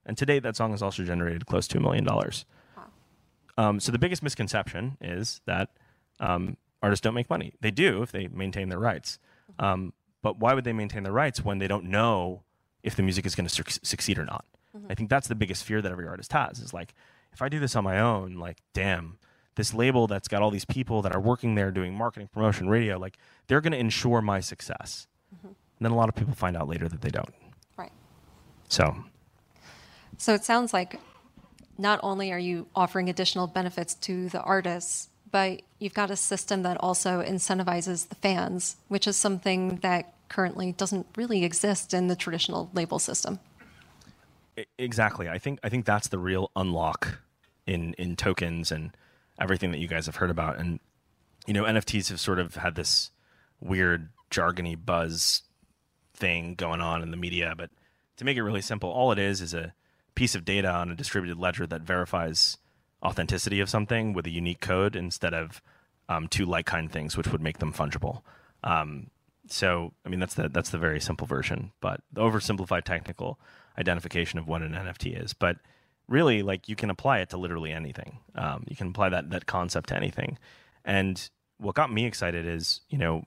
[0.05, 2.45] And today, that song has also generated close to a million dollars.
[3.57, 5.69] Um, so the biggest misconception is that
[6.19, 7.53] um, artists don't make money.
[7.61, 9.19] They do if they maintain their rights.
[9.59, 12.41] Um, but why would they maintain their rights when they don't know
[12.81, 14.45] if the music is going to su- succeed or not?
[14.75, 14.87] Mm-hmm.
[14.89, 16.95] I think that's the biggest fear that every artist has is like,
[17.31, 19.19] if I do this on my own, like, damn,
[19.55, 22.97] this label that's got all these people that are working there doing marketing, promotion, radio,
[22.97, 25.05] like, they're going to ensure my success.
[25.35, 25.47] Mm-hmm.
[25.47, 27.33] And then a lot of people find out later that they don't.
[27.77, 27.91] Right.
[28.69, 28.95] So,
[30.17, 30.99] So it sounds like
[31.77, 36.61] not only are you offering additional benefits to the artists, but you've got a system
[36.61, 42.15] that also incentivizes the fans, which is something that currently doesn't really exist in the
[42.15, 43.39] traditional label system.
[44.77, 45.27] Exactly.
[45.27, 47.17] I think I think that's the real unlock
[47.65, 48.95] in in tokens and
[49.41, 50.59] everything that you guys have heard about.
[50.59, 50.79] And
[51.47, 53.09] you know, NFTs have sort of had this
[53.59, 55.41] weird jargony buzz
[56.13, 57.55] thing going on in the media.
[57.57, 57.71] But
[58.17, 59.73] to make it really simple, all it is is a
[60.13, 62.57] piece of data on a distributed ledger that verifies
[63.03, 65.61] authenticity of something with a unique code instead of
[66.09, 68.21] um, two like kind things, which would make them fungible.
[68.63, 69.09] Um,
[69.47, 73.39] so, I mean, that's the that's the very simple version, but the oversimplified technical
[73.77, 75.33] identification of what an NFT is.
[75.33, 75.57] But
[76.07, 78.19] really, like you can apply it to literally anything.
[78.35, 80.37] Um, you can apply that that concept to anything.
[80.85, 83.25] And what got me excited is, you know,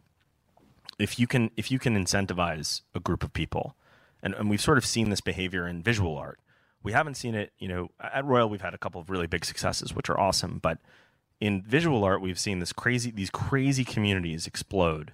[0.98, 3.76] if you can if you can incentivize a group of people,
[4.22, 6.40] and, and we've sort of seen this behavior in visual art.
[6.86, 9.44] We haven't seen it, you know, at Royal we've had a couple of really big
[9.44, 10.78] successes, which are awesome, but
[11.40, 15.12] in visual art we've seen this crazy these crazy communities explode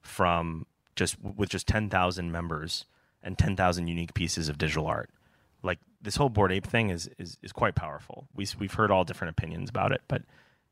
[0.00, 2.84] from just with just 10,000 members
[3.20, 5.10] and 10,000 unique pieces of digital art.
[5.60, 8.28] Like this whole Bored Ape thing is is is quite powerful.
[8.32, 10.22] We we've heard all different opinions about it, but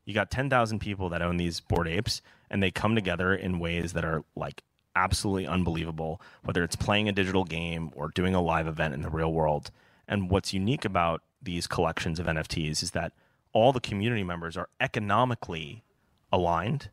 [0.05, 3.91] you got 10,000 people that own these Bored Apes and they come together in ways
[3.91, 4.63] that are like
[4.95, 9.09] absolutely unbelievable, whether it's playing a digital game or doing a live event in the
[9.09, 9.71] real world.
[10.07, 13.13] And what's unique about these collections of NFTs is that
[13.53, 15.83] all the community members are economically
[16.31, 16.89] aligned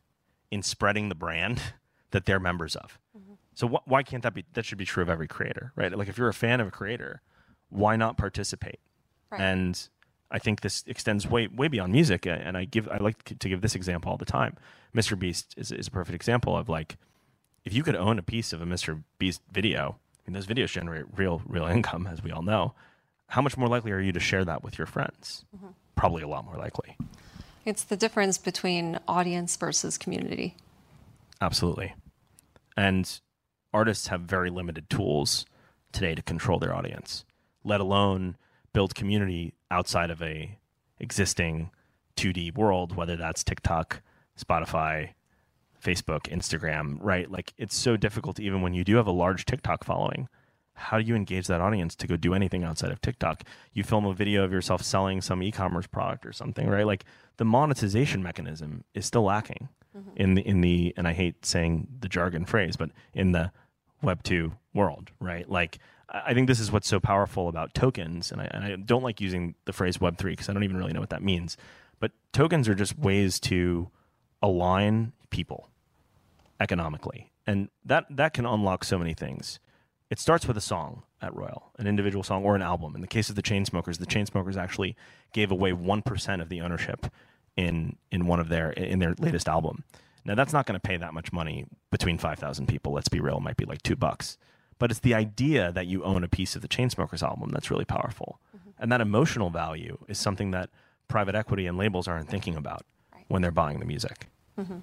[0.51, 1.61] in spreading the brand
[2.11, 2.99] that they're members of.
[3.17, 3.33] Mm-hmm.
[3.53, 4.45] So wh- why can't that be?
[4.53, 5.95] That should be true of every creator, right?
[5.95, 7.21] Like if you're a fan of a creator,
[7.69, 8.79] why not participate?
[9.31, 9.41] Right.
[9.41, 9.89] And
[10.31, 12.25] I think this extends way way beyond music.
[12.25, 14.57] And I give I like to give this example all the time.
[14.95, 15.17] Mr.
[15.17, 16.97] Beast is is a perfect example of like
[17.63, 19.03] if you could own a piece of a Mr.
[19.17, 22.73] Beast video, I mean those videos generate real real income, as we all know.
[23.27, 25.45] How much more likely are you to share that with your friends?
[25.55, 25.67] Mm-hmm.
[25.95, 26.97] Probably a lot more likely.
[27.65, 30.55] It's the difference between audience versus community.
[31.41, 31.95] Absolutely.
[32.77, 33.19] And
[33.73, 35.45] artists have very limited tools
[35.91, 37.25] today to control their audience,
[37.63, 38.37] let alone
[38.73, 40.57] build community outside of a
[40.99, 41.71] existing
[42.15, 44.01] 2D world, whether that's TikTok,
[44.39, 45.09] Spotify,
[45.83, 47.29] Facebook, Instagram, right?
[47.31, 50.27] Like it's so difficult even when you do have a large TikTok following.
[50.75, 53.43] How do you engage that audience to go do anything outside of TikTok?
[53.73, 56.85] You film a video of yourself selling some e-commerce product or something, right?
[56.85, 57.05] Like
[57.37, 60.09] the monetization mechanism is still lacking mm-hmm.
[60.15, 63.51] in the in the and I hate saying the jargon phrase, but in the
[64.01, 65.49] Web two world, right?
[65.49, 69.03] Like I think this is what's so powerful about tokens, and I, and I don't
[69.03, 71.57] like using the phrase Web three because I don't even really know what that means.
[71.99, 73.89] But tokens are just ways to
[74.41, 75.69] align people
[76.59, 79.59] economically, and that that can unlock so many things.
[80.09, 82.93] It starts with a song at Royal, an individual song or an album.
[82.95, 84.95] In the case of the Chainsmokers, the Chainsmokers actually
[85.33, 87.07] gave away one percent of the ownership
[87.57, 89.83] in in one of their in their latest album.
[90.23, 92.93] Now that's not going to pay that much money between five thousand people.
[92.93, 94.37] Let's be real, it might be like two bucks.
[94.77, 97.85] But it's the idea that you own a piece of the Chainsmokers album that's really
[97.85, 98.71] powerful, mm-hmm.
[98.77, 100.69] and that emotional value is something that
[101.07, 103.23] private equity and labels aren't thinking about right.
[103.29, 104.27] when they're buying the music.
[104.59, 104.79] Mm-hmm.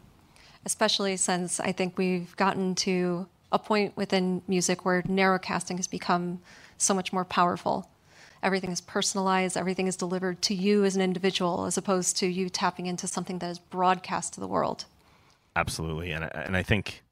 [0.65, 6.41] Especially since I think we've gotten to a point within music where narrowcasting has become
[6.79, 7.88] so much more powerful.
[8.43, 12.49] Everything is personalized, everything is delivered to you as an individual, as opposed to you
[12.49, 14.87] tapping into something that is broadcast to the world.
[15.55, 17.05] Absolutely, and I, and I think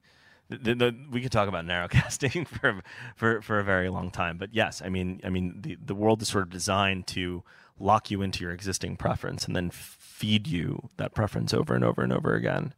[0.48, 2.82] the, the, we could talk about narrowcasting for
[3.14, 4.38] for for a very long time.
[4.38, 7.44] But yes, I mean, I mean, the the world is sort of designed to
[7.78, 12.02] lock you into your existing preference and then feed you that preference over and over
[12.02, 12.74] and over again.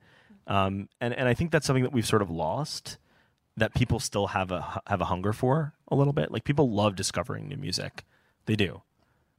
[0.47, 2.99] Um, and and I think that's something that we've sort of lost.
[3.57, 6.31] That people still have a have a hunger for a little bit.
[6.31, 8.05] Like people love discovering new music,
[8.47, 8.83] they do.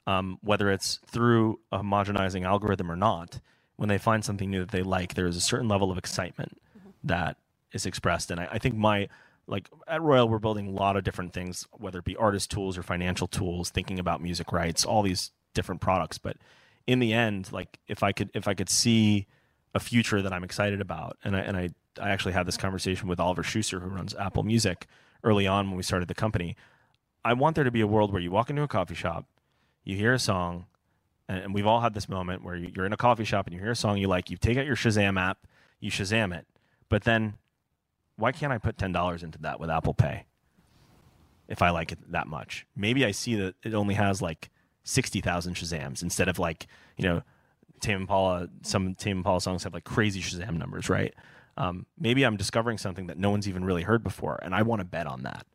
[0.05, 3.39] Um, whether it's through a homogenizing algorithm or not,
[3.77, 6.61] when they find something new that they like, there is a certain level of excitement
[6.77, 6.89] mm-hmm.
[7.05, 7.37] that
[7.71, 8.29] is expressed.
[8.29, 9.07] And I, I, think my
[9.47, 12.77] like at Royal, we're building a lot of different things, whether it be artist tools
[12.77, 16.17] or financial tools, thinking about music rights, all these different products.
[16.17, 16.37] But
[16.87, 19.27] in the end, like if I could if I could see
[19.73, 21.69] a future that I'm excited about, and I and I
[22.01, 24.87] I actually had this conversation with Oliver Schusser, who runs Apple Music,
[25.23, 26.55] early on when we started the company.
[27.23, 29.25] I want there to be a world where you walk into a coffee shop,
[29.83, 30.65] you hear a song,
[31.29, 33.71] and, we've all had this moment where you're in a coffee shop and you hear
[33.71, 35.47] a song you like, you take out your Shazam app,
[35.79, 36.45] you Shazam it,
[36.89, 37.35] but then
[38.15, 40.25] why can't I put ten dollars into that with Apple Pay?
[41.47, 44.49] If I like it that much, maybe I see that it only has like
[44.83, 47.23] sixty thousand Shazams instead of like you know
[47.81, 48.49] Tame Impala.
[48.61, 51.13] Some Tame Impala songs have like crazy Shazam numbers, right?
[51.57, 54.79] Um, maybe I'm discovering something that no one's even really heard before, and I want
[54.79, 55.45] to bet on that.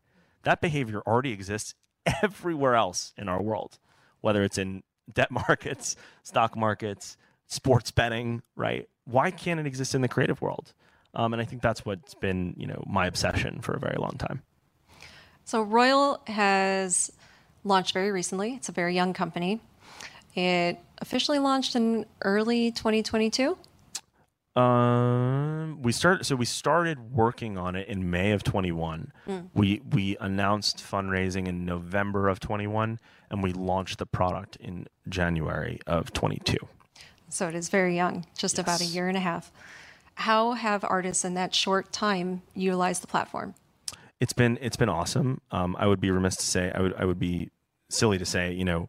[0.44, 1.74] That behavior already exists
[2.22, 3.78] everywhere else in our world,
[4.20, 4.82] whether it's in
[5.12, 8.88] debt markets, stock markets, sports betting, right?
[9.04, 10.72] Why can't it exist in the creative world?
[11.14, 14.12] Um, and I think that's what's been, you know, my obsession for a very long
[14.18, 14.42] time.
[15.44, 17.10] So Royal has
[17.64, 18.54] launched very recently.
[18.54, 19.60] It's a very young company.
[20.34, 23.56] It officially launched in early 2022.
[24.58, 26.24] Um, we started.
[26.24, 29.12] So we started working on it in May of 21.
[29.28, 29.50] Mm.
[29.54, 32.98] We we announced fundraising in November of 21,
[33.30, 36.56] and we launched the product in January of 22.
[37.28, 38.64] So it is very young, just yes.
[38.64, 39.52] about a year and a half.
[40.14, 43.54] How have artists in that short time utilized the platform?
[44.18, 45.40] It's been it's been awesome.
[45.52, 47.50] Um, I would be remiss to say I would I would be
[47.90, 48.88] silly to say you know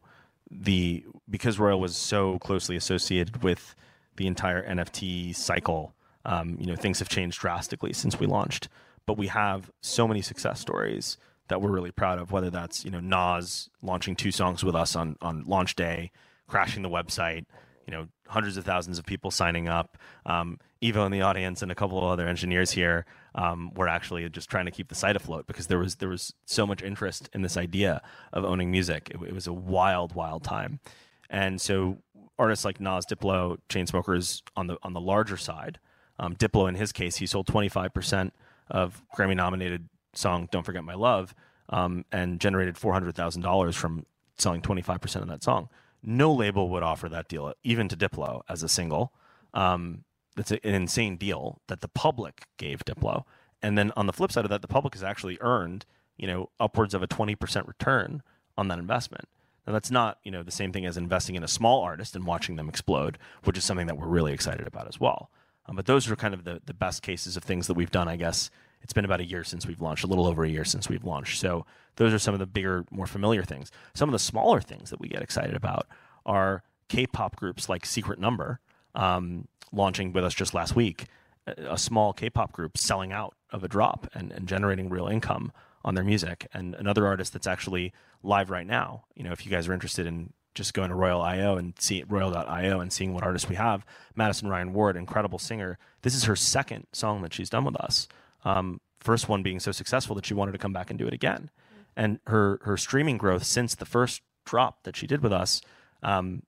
[0.50, 3.76] the because Royal was so closely associated with
[4.16, 5.94] the entire NFT cycle.
[6.24, 8.68] Um, you know, things have changed drastically since we launched,
[9.06, 11.16] but we have so many success stories
[11.48, 12.32] that we're really proud of.
[12.32, 16.10] Whether that's you know Nas launching two songs with us on on launch day,
[16.46, 17.46] crashing the website,
[17.86, 19.98] you know, hundreds of thousands of people signing up.
[20.24, 24.28] Um, Evo in the audience and a couple of other engineers here um, were actually
[24.28, 27.28] just trying to keep the site afloat because there was there was so much interest
[27.32, 28.00] in this idea
[28.32, 29.10] of owning music.
[29.10, 30.80] It, it was a wild, wild time,
[31.28, 31.98] and so
[32.40, 35.78] artists like Nas, Diplo, Chainsmokers on the on the larger side.
[36.18, 38.32] Um, Diplo, in his case, he sold 25%
[38.68, 41.34] of Grammy nominated song "Don't Forget My Love"
[41.70, 44.04] um, and generated $400,000 from
[44.36, 45.68] selling 25% of that song.
[46.02, 49.12] No label would offer that deal, even to Diplo, as a single.
[49.54, 50.04] Um,
[50.36, 53.24] that's an insane deal that the public gave Diplo.
[53.62, 55.84] And then on the flip side of that, the public has actually earned,
[56.16, 58.22] you know, upwards of a 20% return
[58.56, 59.28] on that investment.
[59.70, 62.26] Now that's not, you know, the same thing as investing in a small artist and
[62.26, 65.30] watching them explode, which is something that we're really excited about as well.
[65.66, 68.08] Um, but those are kind of the, the best cases of things that we've done,
[68.08, 68.50] I guess.
[68.82, 71.04] It's been about a year since we've launched, a little over a year since we've
[71.04, 71.38] launched.
[71.38, 73.70] So those are some of the bigger, more familiar things.
[73.94, 75.86] Some of the smaller things that we get excited about
[76.26, 78.58] are K-pop groups like Secret Number,
[78.96, 81.06] um, launching with us just last week,
[81.46, 85.52] a small K-pop group selling out of a drop and, and generating real income
[85.84, 86.46] on their music.
[86.52, 89.04] And another artist that's actually live right now.
[89.14, 92.80] You know, if you guys are interested in just going to Royal.io and see Royal.io
[92.80, 95.78] and seeing what artists we have, Madison Ryann Ward, incredible singer.
[96.02, 98.08] This is her second song that she's done with us.
[98.44, 101.14] Um, first one being so successful that she wanted to come back and do it
[101.14, 101.50] again.
[101.96, 105.60] And her her streaming growth since the first drop that she did with us
[106.02, 106.42] um,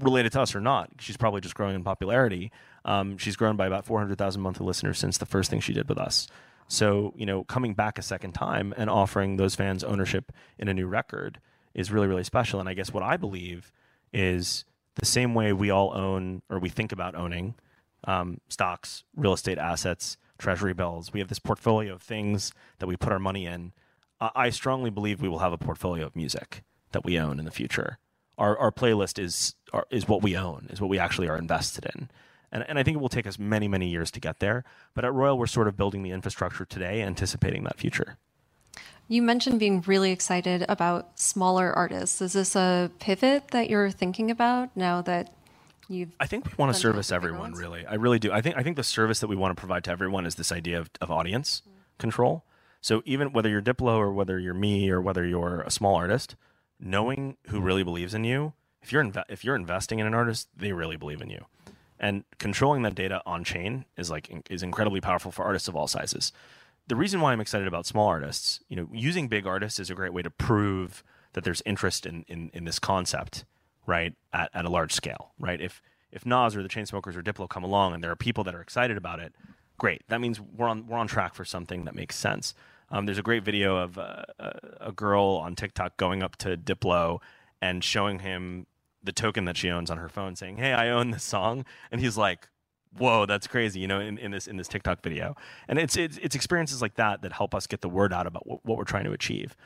[0.00, 2.50] related to us or not, she's probably just growing in popularity.
[2.84, 5.98] Um, she's grown by about 400,000 monthly listeners since the first thing she did with
[5.98, 6.26] us.
[6.72, 10.74] So, you know, coming back a second time and offering those fans ownership in a
[10.74, 11.38] new record
[11.74, 12.60] is really, really special.
[12.60, 13.70] And I guess what I believe
[14.10, 14.64] is
[14.94, 17.56] the same way we all own or we think about owning
[18.04, 21.12] um, stocks, real estate assets, treasury bills.
[21.12, 23.74] We have this portfolio of things that we put our money in.
[24.18, 26.62] I strongly believe we will have a portfolio of music
[26.92, 27.98] that we own in the future.
[28.38, 31.84] Our, our playlist is our, is what we own, is what we actually are invested
[31.94, 32.08] in.
[32.52, 34.64] And, and I think it will take us many, many years to get there.
[34.94, 38.18] But at Royal, we're sort of building the infrastructure today, anticipating that future.
[39.08, 42.20] You mentioned being really excited about smaller artists.
[42.20, 45.34] Is this a pivot that you're thinking about now that
[45.88, 46.10] you've?
[46.20, 47.52] I think we want to service everyone.
[47.52, 48.32] Really, I really do.
[48.32, 50.52] I think I think the service that we want to provide to everyone is this
[50.52, 51.72] idea of, of audience mm.
[51.98, 52.44] control.
[52.80, 56.36] So even whether you're Diplo or whether you're me or whether you're a small artist,
[56.80, 60.48] knowing who really believes in you, if you're inve- if you're investing in an artist,
[60.56, 61.46] they really believe in you
[62.02, 65.86] and controlling that data on chain is like is incredibly powerful for artists of all
[65.86, 66.32] sizes.
[66.88, 69.94] The reason why I'm excited about small artists, you know, using big artists is a
[69.94, 73.44] great way to prove that there's interest in in, in this concept,
[73.86, 75.60] right, at, at a large scale, right?
[75.60, 75.80] If
[76.10, 78.60] if Nas or the Chainsmokers or Diplo come along and there are people that are
[78.60, 79.32] excited about it,
[79.78, 80.02] great.
[80.08, 82.52] That means we're on we're on track for something that makes sense.
[82.90, 84.24] Um, there's a great video of uh,
[84.80, 87.20] a girl on TikTok going up to Diplo
[87.62, 88.66] and showing him
[89.02, 92.00] the token that she owns on her phone saying, "Hey, I own this song," and
[92.00, 92.48] he's like,
[92.96, 95.36] "Whoa, that's crazy!" You know, in, in this in this TikTok video,
[95.68, 98.46] and it's, it's it's experiences like that that help us get the word out about
[98.46, 99.56] what, what we're trying to achieve.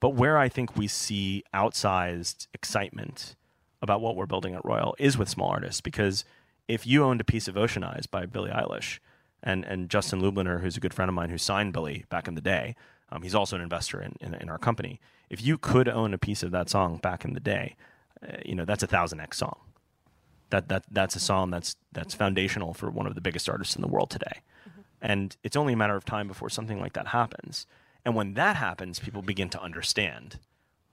[0.00, 3.34] But where I think we see outsized excitement
[3.80, 6.24] about what we're building at Royal is with small artists because
[6.68, 8.98] if you owned a piece of Ocean Eyes by Billie Eilish,
[9.42, 12.34] and and Justin Lubliner, who's a good friend of mine who signed Billie back in
[12.34, 12.74] the day,
[13.10, 15.00] um, he's also an investor in, in, in our company.
[15.30, 17.76] If you could own a piece of that song back in the day,
[18.22, 19.58] uh, you know that's a thousand X song.
[20.50, 23.82] That that that's a song that's that's foundational for one of the biggest artists in
[23.82, 24.40] the world today.
[24.68, 24.80] Mm-hmm.
[25.00, 27.66] And it's only a matter of time before something like that happens.
[28.04, 30.38] And when that happens, people begin to understand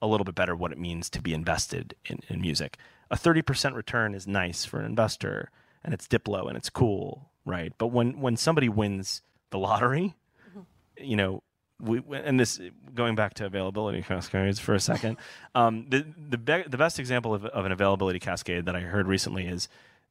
[0.01, 2.77] a little bit better what it means to be invested in, in music.
[3.09, 5.49] A 30% return is nice for an investor
[5.83, 7.71] and it's Diplo and it's cool, right?
[7.77, 9.21] But when, when somebody wins
[9.51, 10.15] the lottery,
[10.49, 10.61] mm-hmm.
[11.03, 11.43] you know,
[11.83, 12.59] we, and this
[12.95, 15.17] going back to availability cascades for a second.
[15.55, 19.07] Um, the the, be, the best example of, of an availability cascade that I heard
[19.07, 19.67] recently is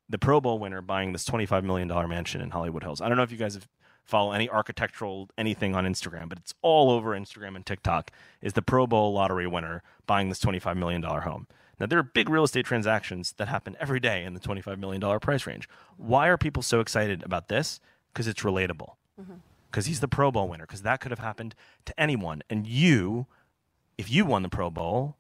[0.09, 3.01] the Powerball winner buying this twenty five million dollar mansion in Hollywood Hills.
[3.01, 3.67] I don't know if you guys have
[4.05, 8.13] follow any architectural anything on Instagram, but it's all over Instagram and TikTok.
[8.41, 11.49] Is the Powerball lottery winner buying this twenty five million dollar home?
[11.81, 14.79] Now there are big real estate transactions that happen every day in the twenty five
[14.79, 15.69] million dollar price range.
[15.97, 17.81] Why are people so excited about this?
[18.13, 18.91] Because it's relatable.
[19.21, 19.35] Mm-hmm
[19.73, 21.55] because he's the Powerball winner, because that could have happened
[21.87, 22.43] to anyone.
[22.51, 23.27] And you,
[23.97, 25.15] if you won the Powerball,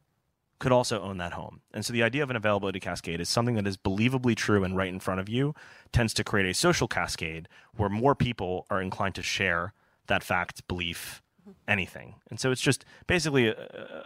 [0.58, 1.62] could also own that home.
[1.72, 4.76] And so the idea of an availability cascade is something that is believably true and
[4.76, 5.54] right in front of you,
[5.90, 9.72] tends to create a social cascade where more people are inclined to share
[10.06, 11.22] that fact, belief,
[11.66, 12.16] anything.
[12.30, 13.54] And so it's just basically a,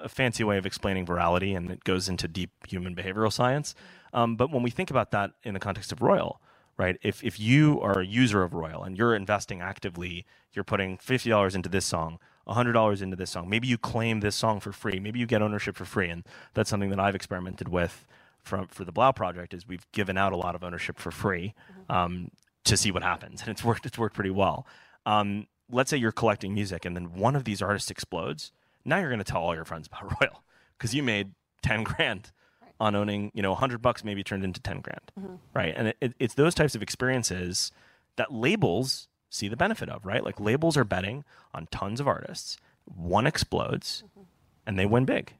[0.04, 3.74] a fancy way of explaining virality, and it goes into deep human behavioral science.
[4.14, 6.40] Um, but when we think about that in the context of Royal,
[6.78, 6.98] right?
[7.02, 11.30] If if you are a user of Royal and you're investing actively, you're putting fifty
[11.30, 13.48] dollars into this song, hundred dollars into this song.
[13.48, 15.00] Maybe you claim this song for free.
[15.00, 16.24] Maybe you get ownership for free, and
[16.54, 18.06] that's something that I've experimented with
[18.40, 19.54] from for the 3LAU project.
[19.54, 21.92] Is we've given out a lot of ownership for free mm-hmm.
[21.92, 22.30] um,
[22.64, 23.86] to see what happens, and it's worked.
[23.86, 24.66] It's worked pretty well.
[25.04, 28.52] Um, let's say you're collecting music, and then one of these artists explodes.
[28.84, 30.42] Now you're going to tell all your friends about Royal
[30.76, 32.32] because you made ten grand
[32.78, 35.34] on owning, you know, 100 bucks maybe turned into 10 grand, mm-hmm.
[35.54, 35.74] right?
[35.76, 37.72] And it, it, it's those types of experiences
[38.16, 40.24] that labels see the benefit of, right?
[40.24, 41.24] Like labels are betting
[41.54, 42.58] on tons of artists.
[42.84, 44.24] One explodes mm-hmm.
[44.66, 45.34] and they win big.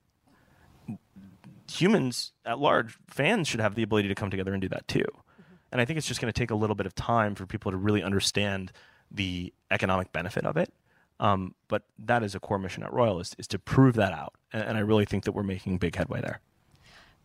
[1.70, 5.01] Humans at large, fans should have the ability to come together and do that too.
[5.01, 5.55] Mm-hmm.
[5.72, 7.70] And I think it's just going to take a little bit of time for people
[7.70, 8.72] to really understand
[9.11, 10.72] the economic benefit of it.
[11.18, 14.34] Um, but that is a core mission at Royal is, is to prove that out.
[14.53, 16.41] And, and I really think that we're making big headway there.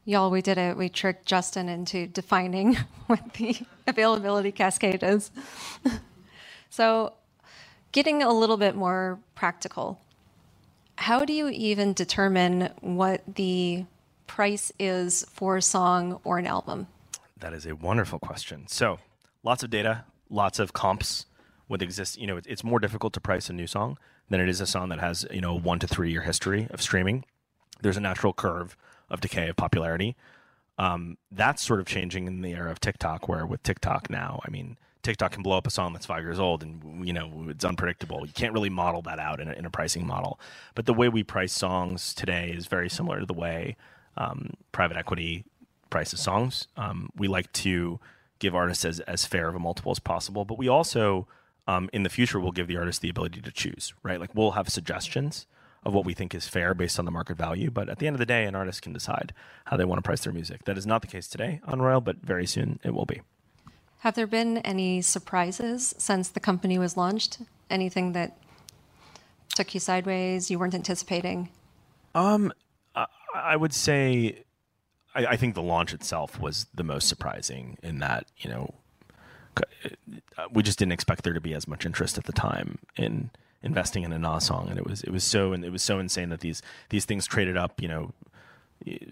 [0.03, 0.75] Y'all, we did it.
[0.77, 2.75] We tricked Justin into defining
[3.07, 5.31] what the availability cascade is.
[6.69, 7.13] so,
[7.91, 9.99] getting a little bit more practical,
[10.97, 13.85] how do you even determine what the
[14.25, 16.87] price is for a song or an album?
[17.37, 18.67] That is a wonderful question.
[18.67, 18.97] So,
[19.43, 21.27] lots of data, lots of comps
[21.69, 22.17] would exist.
[22.17, 23.99] You know, it's more difficult to price a new song
[24.29, 26.81] than it is a song that has, you know, one to three year history of
[26.81, 27.23] streaming.
[27.81, 28.75] There's a natural curve
[29.11, 30.15] of decay of popularity.
[30.77, 34.49] Um, that's sort of changing in the era of TikTok, where with TikTok now, I
[34.49, 37.65] mean, TikTok can blow up a song that's five years old, and you know it's
[37.65, 38.25] unpredictable.
[38.25, 40.39] You can't really model that out in a, in a pricing model.
[40.75, 43.75] But the way we price songs today is very similar to the way
[44.17, 45.43] um, private equity
[45.89, 46.67] prices songs.
[46.77, 47.99] Um, we like to
[48.39, 51.27] give artists as, as fair of a multiple as possible, but we also
[51.67, 54.19] um, in the future we'll give the artist the ability to choose, right?
[54.19, 55.45] Like we'll have suggestions
[55.83, 58.15] of what we think is fair based on the market value, but at the end
[58.15, 59.33] of the day, an artist can decide
[59.65, 60.65] how they want to price their music.
[60.65, 63.21] That is not the case today on Royal, but very soon it will be.
[63.99, 67.39] Have there been any surprises since the company was launched?
[67.69, 68.37] Anything that
[69.55, 71.49] took you sideways you weren't anticipating?
[72.13, 72.51] Um,
[72.95, 74.43] I, I would say,
[75.15, 78.73] I, I think the launch itself was the most surprising in that you know
[80.51, 83.29] we just didn't expect there to be as much interest at the time in
[83.63, 85.99] investing in a Nas song, and it was it was so and it was so
[85.99, 88.13] insane that these these things traded up, you know,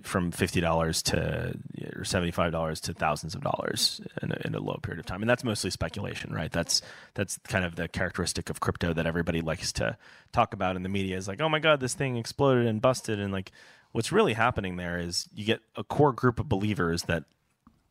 [0.03, 1.55] from fifty dollars to
[1.95, 5.05] or seventy five dollars to thousands of dollars in a, in a, low period of
[5.05, 6.51] time, and that's mostly speculation, right?
[6.51, 6.81] That's
[7.13, 9.97] that's kind of the characteristic of crypto that everybody likes to
[10.31, 13.19] talk about in the media is like, oh my god, this thing exploded and busted,
[13.19, 13.51] and like
[13.91, 17.25] what's really happening there is you get a core group of believers that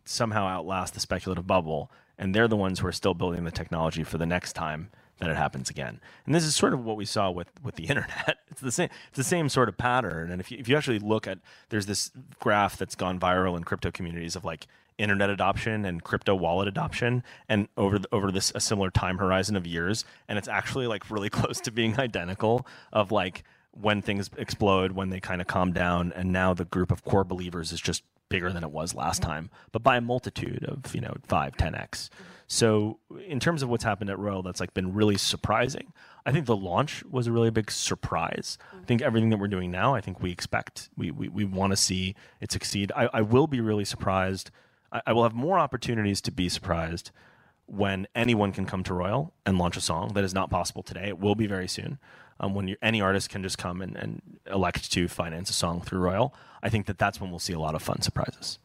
[0.05, 4.03] somehow outlast the speculative bubble, and they're the ones who are still building the technology
[4.03, 6.01] for the next time that it happens again.
[6.27, 8.39] And this is sort of what we saw with, with the internet.
[8.51, 10.31] It's the same it's the same sort of pattern.
[10.31, 11.39] And if you, if you actually look at
[11.69, 12.11] there's this
[12.41, 14.67] graph that's gone viral in crypto communities of like
[14.99, 19.55] internet adoption and crypto wallet adoption and over the, over this a similar time horizon
[19.55, 24.29] of years and it's actually like really close to being identical of like when things
[24.37, 27.81] explode when they kind of calm down and now the group of core believers is
[27.81, 31.57] just bigger than it was last time but by a multitude of you know 5
[31.57, 32.11] 10x
[32.51, 35.93] so in terms of what's happened at Royal, that's like been really surprising.
[36.25, 38.57] I think the launch was a really big surprise.
[38.73, 41.73] I think everything that we're doing now, I think we expect, we we, we want
[41.73, 42.91] to see it succeed.
[42.97, 44.51] I, I will be really surprised.
[44.91, 47.11] I, I will have more opportunities to be surprised
[47.67, 50.15] when anyone can come to Royal and launch a song.
[50.15, 51.09] That is not possible today.
[51.09, 51.99] It will be very soon.
[52.41, 55.99] Um, when any artist can just come and, and elect to finance a song through
[55.99, 58.59] Royal, I think that that's when we'll see a lot of fun surprises.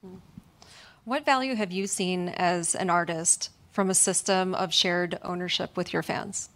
[1.03, 5.91] What value have you seen as an artist from a system of shared ownership with
[5.91, 6.49] your fans?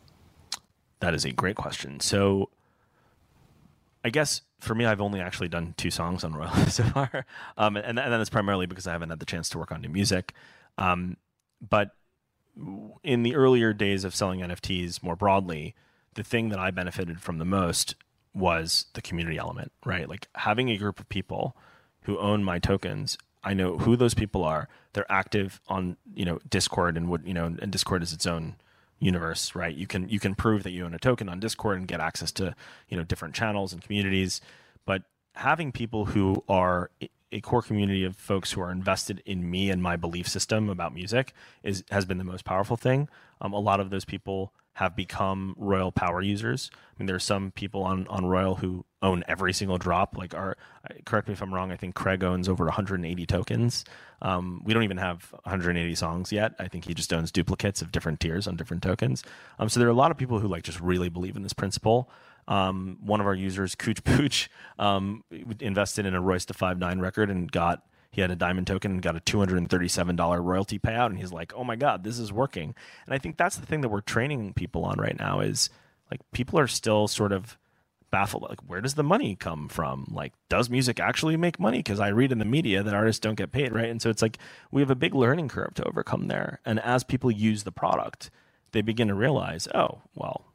[1.00, 2.00] That is a great question.
[2.00, 2.50] So,
[4.06, 7.26] I guess for me, I've only actually done two songs on Royal so far,
[7.58, 9.90] um, and, and that's primarily because I haven't had the chance to work on new
[9.90, 10.34] music.
[10.78, 11.18] Um,
[11.68, 11.96] but
[13.04, 15.76] in the earlier days of selling NFTs more broadly,
[16.14, 17.96] the thing that I benefited from the most
[18.34, 20.08] was the community element, right?
[20.08, 21.56] Like having a group of people
[22.04, 24.68] who own my tokens I know who those people are.
[24.94, 28.56] They're active on you know Discord and you know, and Discord is its own
[29.00, 29.76] universe, right?
[29.76, 32.32] You can you can prove that you own a token on Discord and get access
[32.34, 32.56] to
[32.90, 34.42] you know different channels and communities,
[34.86, 35.04] but
[35.36, 36.90] having people who are
[37.32, 40.94] a core community of folks who are invested in me and my belief system about
[40.94, 41.34] music
[41.64, 43.10] is has been the most powerful thing.
[43.42, 46.70] Um, a lot of those people have become Royal Power users.
[46.74, 50.18] I mean, there are some people on, on Royal who own every single drop.
[50.18, 50.58] Like, our
[51.06, 51.72] correct me if I'm wrong.
[51.72, 53.86] I think Craig owns over 180 tokens.
[54.22, 56.54] Um, we don't even have 180 songs yet.
[56.60, 59.24] I think he just owns duplicates of different tiers on different tokens.
[59.60, 61.54] Um, so there are a lot of people who like just really believe in this
[61.54, 62.10] principle.
[62.48, 65.24] Um, one of our users, Cooch Pooch, um,
[65.60, 69.02] invested in a Royce da 5'9" record and got he had a diamond token and
[69.02, 72.74] got a $237 royalty payout and he's like oh my god this is working
[73.06, 75.70] and i think that's the thing that we're training people on right now is
[76.10, 77.58] like people are still sort of
[78.10, 82.00] baffled like where does the money come from like does music actually make money because
[82.00, 84.38] i read in the media that artists don't get paid right and so it's like
[84.72, 88.30] we have a big learning curve to overcome there and as people use the product
[88.72, 90.46] they begin to realize oh well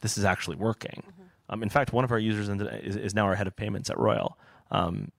[0.00, 1.22] this is actually working mm-hmm.
[1.50, 3.98] um, in fact one of our users is, is, now our head of payments at
[3.98, 4.38] royal
[4.70, 5.12] um,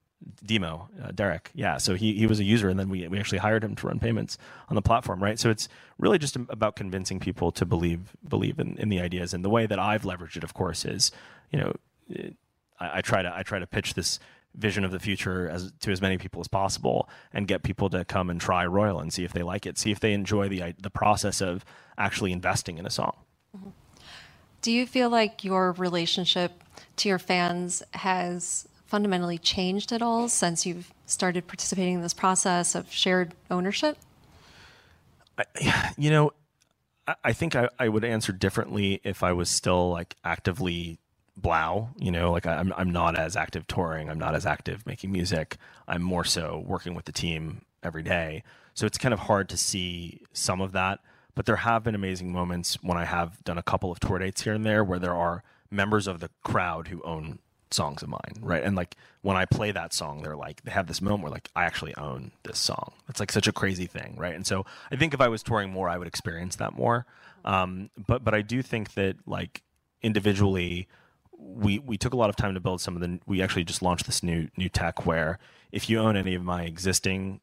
[0.44, 1.50] Demo, uh, Derek.
[1.54, 3.86] Yeah, so he, he was a user, and then we, we actually hired him to
[3.86, 4.36] run payments
[4.68, 5.38] on the platform, right?
[5.38, 5.68] So it's
[5.98, 9.32] really just about convincing people to believe believe in, in the ideas.
[9.32, 11.12] And the way that I've leveraged it, of course, is
[11.50, 11.74] you know
[12.08, 12.36] it,
[12.78, 14.18] I, I, try to I try to pitch this
[14.54, 18.04] vision of the future as to as many people as possible, and get people to
[18.04, 20.74] come and try Royal and see if they like it, see if they enjoy the
[20.80, 21.64] the process of
[21.96, 23.16] actually investing in a song.
[23.56, 23.70] Mm-hmm.
[24.60, 26.64] Do you feel like your relationship
[26.96, 32.74] to your fans has fundamentally changed at all since you've started participating in this process
[32.74, 33.98] of shared ownership?
[35.36, 36.32] I, you know,
[37.22, 40.98] I think I, I would answer differently if I was still like actively
[41.40, 41.88] 3LAU.
[41.98, 44.08] You know, like I'm I'm not as active touring.
[44.10, 45.56] I'm not as active making music.
[45.86, 48.42] I'm more so working with the team every day.
[48.74, 51.00] So it's kind of hard to see some of that.
[51.34, 54.42] But there have been amazing moments when I have done a couple of tour dates
[54.42, 57.38] here and there where there are members of the crowd who own
[57.70, 58.62] songs of mine, right?
[58.62, 61.50] And like when I play that song, they're like they have this moment where like
[61.54, 62.92] I actually own this song.
[63.08, 64.34] It's like such a crazy thing, right?
[64.34, 67.06] And so I think if I was touring more, I would experience that more.
[67.44, 69.62] Um, but but I do think that like
[70.02, 70.88] individually,
[71.38, 73.20] we we took a lot of time to build some of the.
[73.26, 75.38] We actually just launched this new new tech where
[75.72, 77.40] if you own any of my existing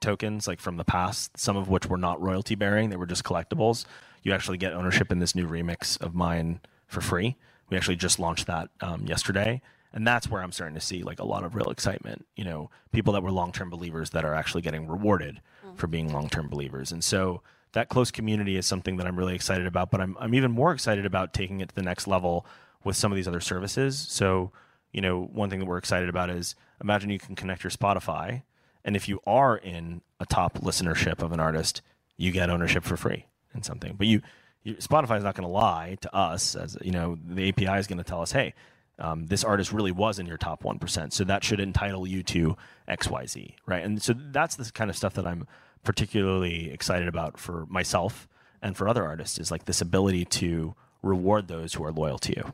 [0.00, 3.24] tokens like from the past, some of which were not royalty bearing; they were just
[3.24, 3.84] collectibles.
[4.22, 7.36] You actually get ownership in this new remix of mine for free.
[7.70, 11.18] We actually just launched that um, yesterday, and that's where I'm starting to see like
[11.18, 12.26] a lot of real excitement.
[12.36, 15.40] You know, people that were long term believers that are actually getting rewarded
[15.74, 17.42] for being long term believers, and so
[17.72, 19.90] that close community is something that I'm really excited about.
[19.90, 22.44] But I'm I'm even more excited about taking it to the next level
[22.84, 23.98] with some of these other services.
[23.98, 24.52] So,
[24.92, 28.42] you know, one thing that we're excited about is imagine you can connect your Spotify,
[28.84, 31.82] and if you are in a top listenership of an artist,
[32.16, 33.94] you get ownership for free in something.
[33.96, 34.22] But you,
[34.62, 37.86] you Spotify is not going to lie to us, as you know, the API is
[37.86, 38.54] going to tell us, hey.
[39.00, 41.12] Um, this artist really was in your top 1%.
[41.12, 42.56] So that should entitle you to
[42.88, 43.84] XYZ, right?
[43.84, 45.46] And so that's the kind of stuff that I'm
[45.84, 48.26] particularly excited about for myself
[48.62, 52.36] and for other artists is like this ability to reward those who are loyal to
[52.36, 52.52] you.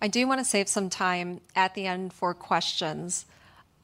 [0.00, 3.26] I do want to save some time at the end for questions.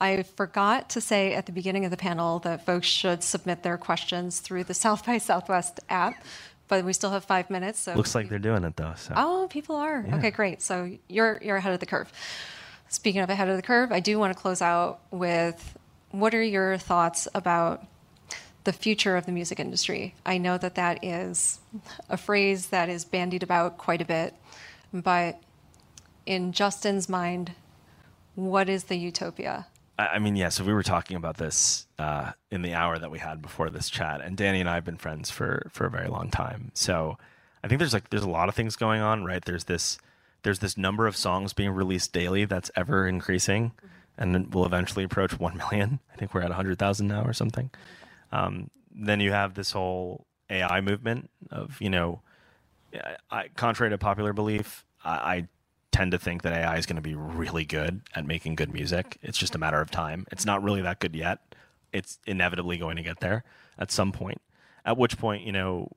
[0.00, 3.78] I forgot to say at the beginning of the panel that folks should submit their
[3.78, 6.14] questions through the South by Southwest app,
[6.68, 7.78] but we still have five minutes.
[7.78, 8.94] So Looks like they're doing it though.
[8.96, 9.14] So.
[9.16, 10.04] Oh, people are.
[10.14, 10.60] Okay, great.
[10.60, 12.12] So you're you're ahead of the curve.
[12.88, 15.78] Speaking of ahead of the curve, I do want to close out with
[16.10, 17.86] what are your thoughts about
[18.64, 20.14] the future of the music industry?
[20.24, 21.58] I know that that is
[22.08, 24.34] a phrase that is bandied about quite a bit,
[24.92, 25.40] but
[26.26, 27.52] in Justin's mind,
[28.34, 29.66] what is the utopia?
[29.98, 30.48] I mean, yeah.
[30.48, 33.90] So we were talking about this uh, in the hour that we had before this
[33.90, 36.70] chat, and Danny and I have been friends for for a very long time.
[36.74, 37.18] So
[37.62, 39.44] I think there's like there's a lot of things going on, right?
[39.44, 39.98] There's this
[40.42, 43.72] there's this number of songs being released daily that's ever increasing,
[44.16, 46.00] and then will eventually approach one million.
[46.12, 47.70] I think we're at hundred thousand now or something.
[48.32, 52.22] Um, then you have this whole AI movement of you know,
[52.94, 55.48] I, I, contrary to popular belief, I, I
[55.92, 59.18] tend to think that AI is going to be really good at making good music.
[59.22, 60.26] It's just a matter of time.
[60.32, 61.54] It's not really that good yet.
[61.92, 63.44] It's inevitably going to get there
[63.78, 64.40] at some point.
[64.84, 65.92] At which point, you know,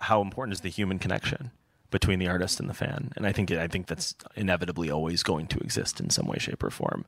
[0.00, 1.50] how important is the human connection
[1.90, 3.12] between the artist and the fan?
[3.16, 6.62] And I think I think that's inevitably always going to exist in some way, shape,
[6.62, 7.04] or form.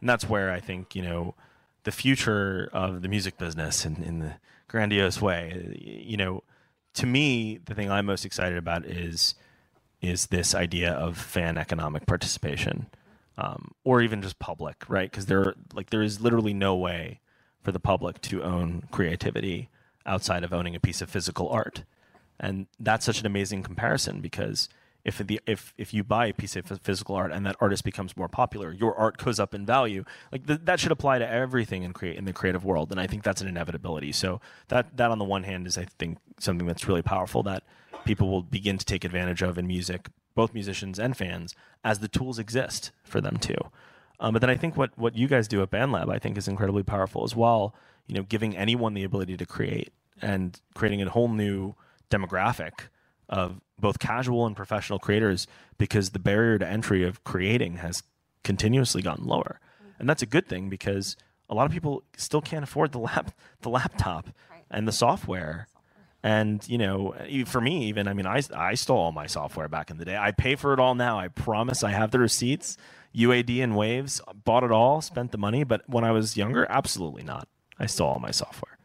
[0.00, 1.34] And that's where I think you know
[1.84, 4.34] the future of the music business in, in the
[4.68, 5.74] grandiose way.
[5.80, 6.44] You know,
[6.94, 9.34] to me, the thing I'm most excited about is
[10.00, 12.86] is this idea of fan economic participation,
[13.36, 15.10] um, or even just public, right?
[15.10, 17.20] Because there, like, there is literally no way
[17.62, 19.68] for the public to own creativity
[20.06, 21.84] outside of owning a piece of physical art,
[22.38, 24.68] and that's such an amazing comparison because
[25.04, 28.16] if the if if you buy a piece of physical art and that artist becomes
[28.16, 30.04] more popular, your art goes up in value.
[30.30, 33.06] Like th- that should apply to everything in create in the creative world, and I
[33.06, 34.12] think that's an inevitability.
[34.12, 37.62] So that that on the one hand is I think something that's really powerful that
[38.08, 41.54] people will begin to take advantage of in music, both musicians and fans,
[41.84, 43.54] as the tools exist for them to.
[44.18, 46.48] Um, but then I think what what you guys do at BandLab I think is
[46.48, 47.74] incredibly powerful as well.
[48.06, 49.92] You know, giving anyone the ability to create
[50.22, 51.74] and creating a whole new
[52.10, 52.88] demographic
[53.28, 55.46] of both casual and professional creators
[55.76, 58.02] because the barrier to entry of creating has
[58.42, 59.60] continuously gotten lower.
[59.98, 61.14] And that's a good thing because
[61.50, 64.28] a lot of people still can't afford the lap the laptop
[64.70, 65.68] and the software.
[66.28, 67.14] And you know,
[67.46, 70.14] for me, even I mean, I I stole all my software back in the day.
[70.14, 71.18] I pay for it all now.
[71.18, 71.82] I promise.
[71.82, 72.76] I have the receipts.
[73.16, 75.64] UAD and Waves bought it all, spent the money.
[75.64, 77.48] But when I was younger, absolutely not.
[77.78, 78.76] I stole all my software.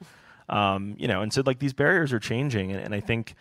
[0.48, 3.36] Um, you know, and so like these barriers are changing, and, and I think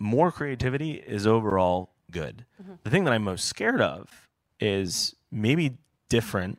[0.00, 2.46] more creativity is overall good.
[2.82, 4.28] The thing that I'm most scared of
[4.58, 5.76] is maybe
[6.08, 6.58] different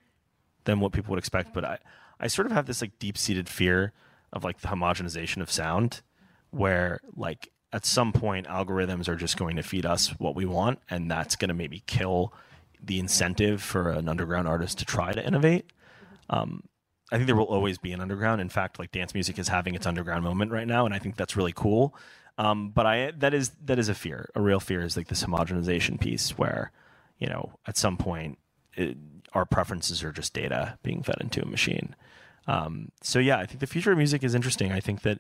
[0.64, 1.80] than what people would expect, but I,
[2.18, 3.92] I sort of have this like deep seated fear
[4.32, 6.02] of like the homogenization of sound
[6.52, 10.80] where like at some point algorithms are just going to feed us what we want
[10.90, 12.34] and that's going to maybe kill
[12.84, 15.72] the incentive for an underground artist to try to innovate.
[16.30, 16.64] Um,
[17.12, 18.42] I think there will always be an underground.
[18.42, 21.18] In fact, like dance music is having its underground moment right now, and I think
[21.18, 21.96] that's really cool.
[22.38, 24.30] Um, but I that is that is a fear.
[24.34, 26.72] A real fear is like this homogenization piece, where
[27.20, 28.40] you know at some point
[28.76, 28.98] it,
[29.34, 31.96] our preferences are just data being fed into a machine.
[32.48, 34.72] Um, so yeah, I think the future of music is interesting.
[34.72, 35.20] I think that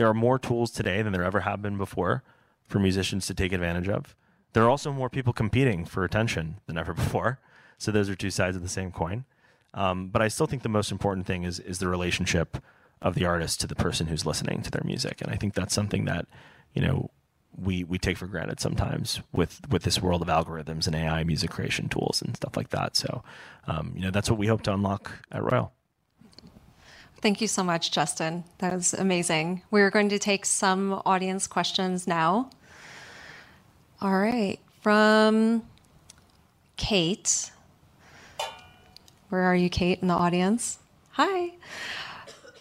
[0.00, 2.22] there are more tools today than there ever have been before
[2.66, 4.16] for musicians to take advantage of.
[4.54, 7.38] There are also more people competing for attention than ever before.
[7.76, 9.26] So those are two sides of the same coin.
[9.74, 12.56] Um, but I still think the most important thing is is the relationship
[13.02, 15.74] of the artist to the person who's listening to their music, and I think that's
[15.74, 16.26] something that
[16.72, 17.10] you know
[17.54, 21.50] we we take for granted sometimes with with this world of algorithms and AI music
[21.50, 22.96] creation tools and stuff like that.
[22.96, 23.22] So
[23.66, 25.74] um, you know that's what we hope to unlock at Royal.
[27.20, 28.44] Thank you so much, Justin.
[28.58, 29.62] That was amazing.
[29.70, 32.50] We're going to take some audience questions now.
[34.00, 34.58] All right.
[34.80, 35.62] From
[36.78, 37.50] Kate.
[39.28, 40.78] Where are you, Kate, in the audience?
[41.10, 41.52] Hi.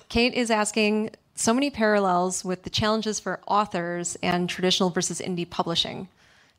[0.10, 5.50] Kate is asking so many parallels with the challenges for authors and traditional versus indie
[5.50, 6.10] publishing.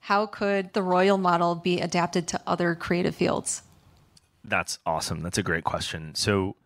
[0.00, 3.62] How could the royal model be adapted to other creative fields?
[4.42, 5.20] That's awesome.
[5.20, 6.14] That's a great question.
[6.14, 6.56] So,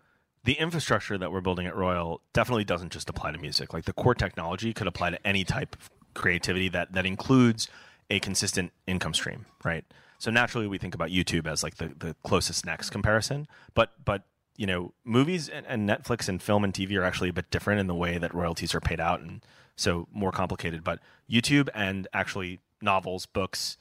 [0.44, 3.72] the infrastructure that we're building at Royal definitely doesn't just apply to music.
[3.72, 7.68] Like the core technology could apply to any type of creativity that that includes
[8.10, 9.84] a consistent income stream, right?
[10.18, 13.46] So naturally, we think about YouTube as like the, the closest next comparison.
[13.74, 14.24] But but
[14.56, 17.80] you know, movies and, and Netflix and film and TV are actually a bit different
[17.80, 19.44] in the way that royalties are paid out, and
[19.76, 20.84] so more complicated.
[20.84, 23.76] But YouTube and actually novels, books,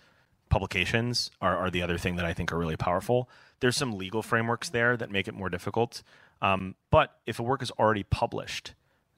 [0.49, 3.30] publications are, are the other thing that I think are really powerful.
[3.59, 6.03] There's some legal frameworks there that make it more difficult.
[6.43, 8.73] Um, but if a work is already published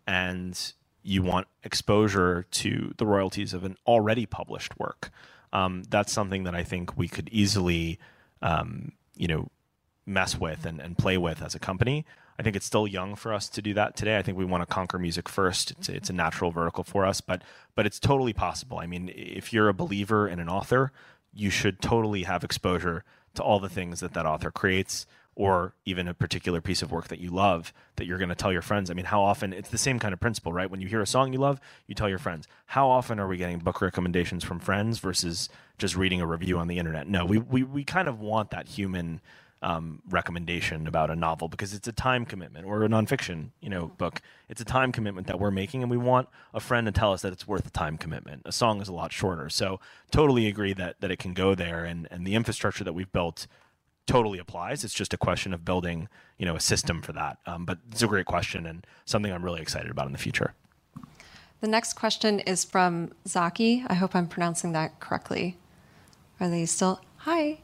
[0.08, 0.58] and
[1.02, 5.10] you want exposure to the royalties of an already published work,
[5.52, 8.00] um, that's something that I think we could easily,
[8.42, 9.50] um, you know,
[10.06, 12.06] mess with and, and play with as a company.
[12.38, 14.18] I think it's still young for us to do that today.
[14.18, 15.72] I think we want to conquer music first.
[15.72, 17.42] It's, it's a natural vertical for us, but
[17.74, 18.78] but it's totally possible.
[18.78, 20.92] I mean, if you're a believer in an author,
[21.34, 23.04] you should totally have exposure
[23.36, 27.10] to all the things that that author creates or even a particular piece of work
[27.10, 28.90] that you love that you're going to tell your friends.
[28.90, 30.70] I mean, how often it's the same kind of principle, right?
[30.70, 32.48] When you hear a song you love, you tell your friends.
[32.68, 36.68] How often are we getting book recommendations from friends versus just reading a review on
[36.68, 37.08] the internet?
[37.08, 39.20] No, we we we kind of want that human
[39.62, 43.88] um, recommendation about a novel because it's a time commitment or a nonfiction, you know,
[43.88, 44.22] book.
[44.48, 47.24] It's a time commitment that we're making, and we want a friend to tell us
[47.24, 48.44] that it's worth the time commitment.
[48.46, 49.80] A song is a lot shorter, so
[50.12, 53.48] totally agree that that it can go there, and and the infrastructure that we've built
[54.06, 54.84] totally applies.
[54.84, 57.38] It's just a question of building, you know, a system for that.
[57.46, 60.54] Um, but it's a great question and something I'm really excited about in the future.
[61.62, 63.84] The next question is from Zaki.
[63.88, 65.58] I hope I'm pronouncing that correctly.
[66.40, 67.02] Are they still?
[67.18, 67.60] Hi.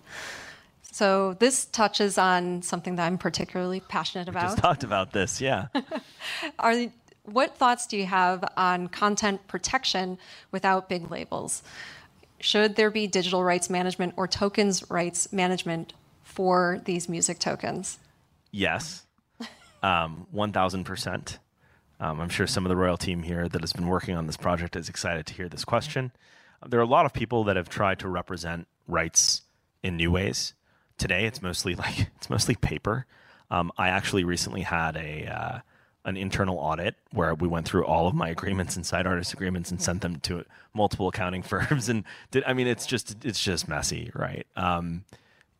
[0.91, 4.43] So this touches on something that I'm particularly passionate about.
[4.43, 5.67] We just talked about this, yeah.
[6.59, 6.87] Are
[7.23, 10.17] what thoughts do you have on content protection
[10.51, 11.63] without big labels?
[12.39, 15.93] Should there be digital rights management or tokens rights management
[16.31, 17.99] for these music tokens?
[18.51, 19.05] Yes,
[19.83, 21.37] um, 1000%.
[21.99, 24.37] Um, I'm sure some of the Royal team here that has been working on this
[24.37, 26.11] project is excited to hear this question.
[26.67, 29.43] There are a lot of people that have tried to represent rights
[29.83, 30.53] in new ways
[31.01, 33.05] today it's mostly like it's mostly paper.
[33.49, 35.59] Um, I actually recently had a uh,
[36.05, 39.69] an internal audit where we went through all of my agreements and side artist agreements
[39.71, 41.89] and sent them to multiple accounting firms.
[41.89, 44.47] And did, I mean, it's just it's just messy, right?
[44.55, 45.03] Um,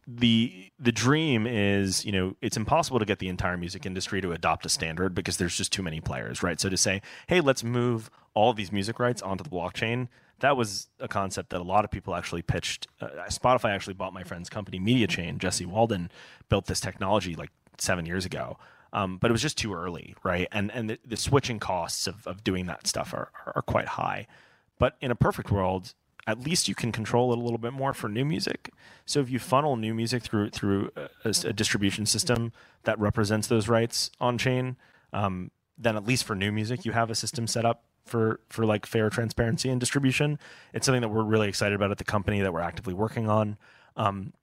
[0.08, 4.32] the the dream is you know it's impossible to get the entire music industry to
[4.32, 7.64] adopt a standard because there's just too many players right so to say hey let's
[7.64, 10.08] move all these music rights onto the blockchain
[10.41, 12.88] that was a concept that a lot of people actually pitched.
[12.99, 15.38] Uh, Spotify actually bought my friend's company, Mediachain.
[15.38, 16.12] Jesse Walden
[16.49, 18.58] built this technology like seven years ago,
[18.91, 20.47] um, but it was just too early, right?
[20.52, 24.28] And and the, the switching costs of, of doing that stuff are, are quite high.
[24.78, 25.93] But in a perfect world,
[26.28, 28.72] at least you can control it a little bit more for new music.
[29.06, 32.52] So if you funnel new music through through a, a distribution system
[32.84, 34.78] that represents those rights on chain,
[35.14, 38.66] um, then at least for new music you have a system set up for for
[38.66, 40.40] like fair transparency and distribution.
[40.74, 43.58] It's something that we're really excited about at the company that we're actively working on.
[43.96, 44.34] Um,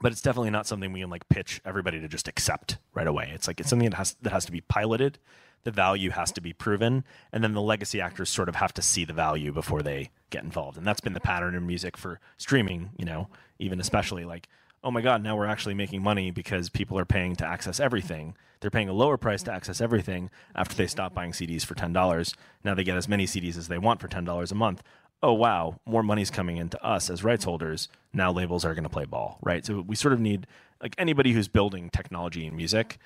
[0.00, 3.30] but it's definitely not something we can like pitch everybody to just accept right away.
[3.34, 5.18] It's like it's something that has that has to be piloted.
[5.64, 8.82] The value has to be proven, and then the legacy actors sort of have to
[8.82, 10.78] see the value before they get involved.
[10.78, 12.90] And that's been the pattern in music for streaming.
[12.96, 13.28] You know,
[13.58, 14.48] even especially like
[14.82, 18.34] oh my God, now we're actually making money because people are paying to access everything.
[18.60, 22.34] They're paying a lower price to access everything after they stop buying CDs for $10.
[22.64, 24.82] Now they get as many CDs as they want for $10 a month.
[25.22, 27.88] Oh, wow, more money's coming into us as rights holders.
[28.12, 29.66] Now labels are going to play ball, right?
[29.66, 30.46] So we sort of need,
[30.80, 32.98] like anybody who's building technology in music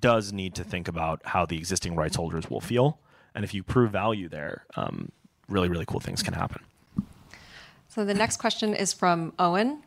[0.00, 2.98] does need to think about how the existing rights holders will feel.
[3.34, 5.12] And if you prove value there, um,
[5.48, 6.62] really, really cool things can happen.
[7.88, 9.82] So the next question is from Owen.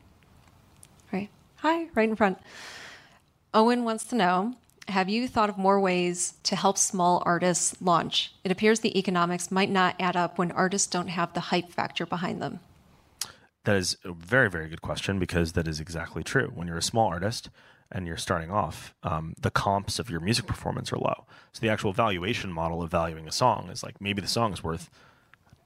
[1.11, 1.29] Right.
[1.57, 2.37] Hi, right in front.
[3.53, 4.55] Owen wants to know
[4.89, 8.33] Have you thought of more ways to help small artists launch?
[8.43, 12.05] It appears the economics might not add up when artists don't have the hype factor
[12.05, 12.59] behind them.
[13.63, 16.51] That is a very, very good question because that is exactly true.
[16.53, 17.49] When you're a small artist
[17.93, 21.25] and you're starting off, um, the comps of your music performance are low.
[21.51, 24.63] So the actual valuation model of valuing a song is like maybe the song is
[24.63, 24.89] worth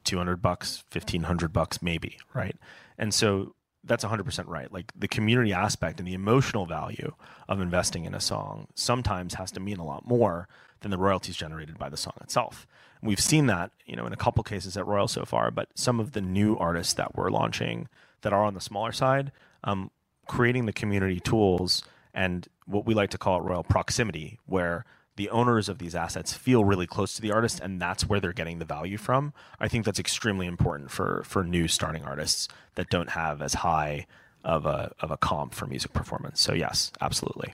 [0.04, 2.56] 200 bucks, 1500 bucks, maybe, right?
[2.98, 4.72] And so that's 100% right.
[4.72, 7.14] Like the community aspect and the emotional value
[7.48, 10.50] of investing in a song sometimes has to mean a lot more
[10.82, 12.68] than the royalties generated by the song itself.
[13.02, 15.70] And we've seen that, you know, in a couple cases at Royal so far, but
[15.76, 17.88] some of the new artists that we're launching
[18.22, 19.32] that are on the smaller side,
[19.64, 19.92] um,
[20.28, 21.84] creating the community tools
[22.18, 24.84] and what we like to call it Royal proximity, where
[25.18, 28.34] the owners of these assets feel really close to the artist and that's where they're
[28.34, 29.34] getting the value from.
[29.60, 34.08] I think that's extremely important for for new starting artists that don't have as high
[34.44, 36.42] of a of a comp for music performance.
[36.42, 37.54] So yes, absolutely.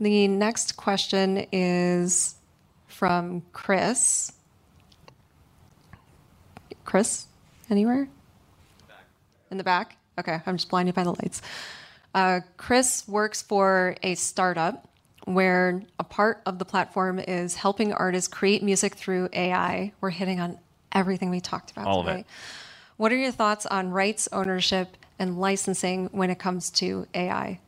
[0.00, 2.34] The next question is
[2.88, 4.32] from Chris.
[6.84, 7.26] Chris,
[7.70, 8.08] anywhere?
[9.52, 9.96] In the back?
[10.18, 11.42] Okay, I'm just blinded by the lights.
[12.14, 14.88] Uh, Chris works for a startup
[15.24, 19.92] where a part of the platform is helping artists create music through AI.
[20.00, 20.58] We're hitting on
[20.90, 22.26] everything we talked about All of it.
[22.96, 27.60] What are your thoughts on rights ownership and licensing when it comes to AI?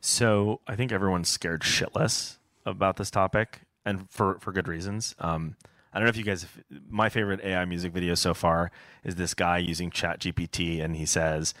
[0.00, 5.14] So I think everyone's scared shitless about this topic, and for for good reasons.
[5.18, 5.56] Um,
[5.92, 6.46] I don't know if you guys.
[6.88, 8.70] My favorite AI music video so far
[9.04, 11.52] is this guy using ChatGPT, and he says,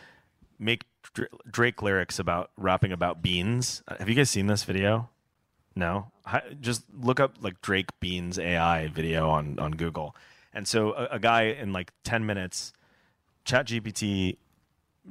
[0.58, 0.84] "Make
[1.50, 5.08] Drake lyrics about rapping about beans." Uh, Have you guys seen this video?
[5.74, 6.10] No,
[6.60, 10.16] just look up like Drake Beans AI video on on Google.
[10.52, 12.72] And so a, a guy in like ten minutes,
[13.44, 14.36] Chat GPT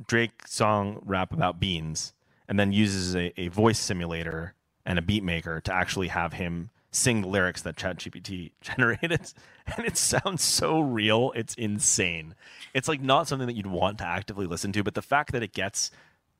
[0.07, 2.13] Drake song rap about beans
[2.47, 4.53] and then uses a, a voice simulator
[4.85, 9.33] and a beat maker to actually have him sing the lyrics that ChatGPT generated.
[9.75, 11.31] And it sounds so real.
[11.35, 12.35] It's insane.
[12.73, 15.43] It's like not something that you'd want to actively listen to, but the fact that
[15.43, 15.91] it gets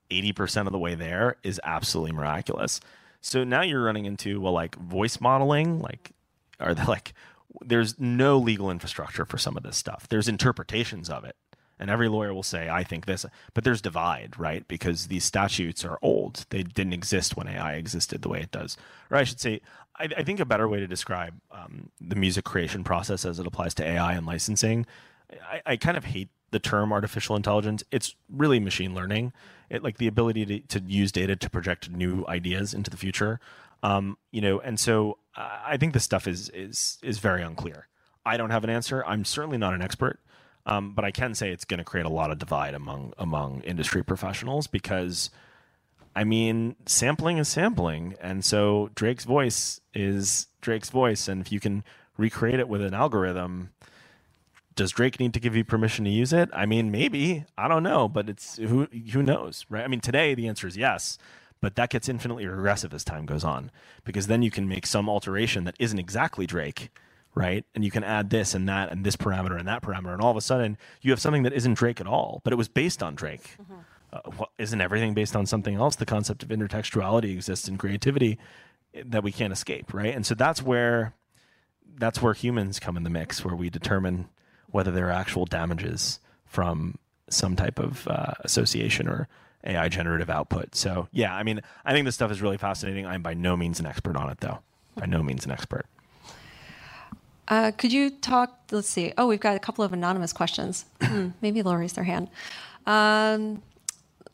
[0.09, 2.81] 80% of the way there is absolutely miraculous.
[3.21, 6.11] So now you're running into, well, like voice modeling, like,
[6.59, 7.13] are they like,
[7.61, 10.07] there's no legal infrastructure for some of this stuff.
[10.09, 11.35] There's interpretations of it.
[11.79, 14.67] And every lawyer will say, I think this, but there's divide, right?
[14.67, 16.45] Because these statutes are old.
[16.49, 18.75] They didn't exist when AI existed the way it does.
[19.09, 19.61] Or I should say,
[19.99, 23.47] I, I think a better way to describe um, the music creation process as it
[23.47, 24.85] applies to AI and licensing,
[25.43, 27.83] I, I kind of hate the term artificial intelligence.
[27.91, 29.33] It's really machine learning.
[29.69, 33.39] It like the ability to, to use data to project new ideas into the future.
[33.83, 37.87] Um, you know, and so uh, I think this stuff is is is very unclear.
[38.25, 39.03] I don't have an answer.
[39.05, 40.19] I'm certainly not an expert.
[40.65, 43.61] Um, but I can say it's going to create a lot of divide among among
[43.61, 45.29] industry professionals because,
[46.15, 51.59] I mean, sampling is sampling, and so Drake's voice is Drake's voice, and if you
[51.59, 51.83] can
[52.17, 53.69] recreate it with an algorithm,
[54.75, 56.49] does Drake need to give you permission to use it?
[56.53, 59.83] I mean, maybe I don't know, but it's who who knows, right?
[59.83, 61.17] I mean, today the answer is yes,
[61.61, 63.71] but that gets infinitely regressive as time goes on
[64.03, 66.89] because then you can make some alteration that isn't exactly Drake
[67.35, 67.63] right?
[67.75, 70.31] And you can add this and that and this parameter and that parameter, and all
[70.31, 73.01] of a sudden you have something that isn't Drake at all, but it was based
[73.03, 73.55] on Drake.
[73.61, 73.79] Mm-hmm.
[74.11, 75.95] Uh, isn't everything based on something else?
[75.95, 78.39] The concept of intertextuality exists in creativity
[79.05, 80.15] that we can't escape, right?
[80.15, 81.13] And so that's where
[81.97, 84.29] that's where humans come in the mix, where we determine
[84.71, 86.97] whether there are actual damages from
[87.29, 89.27] some type of uh, association or
[89.63, 90.75] AI generative output.
[90.75, 93.05] So yeah, I mean, I think this stuff is really fascinating.
[93.05, 94.59] I'm by no means an expert on it, though.
[94.95, 95.85] By no means an expert.
[97.47, 98.59] Uh, could you talk?
[98.71, 99.13] Let's see.
[99.17, 100.85] Oh, we've got a couple of anonymous questions.
[101.41, 102.29] Maybe they'll raise their hand.
[102.85, 103.61] Um,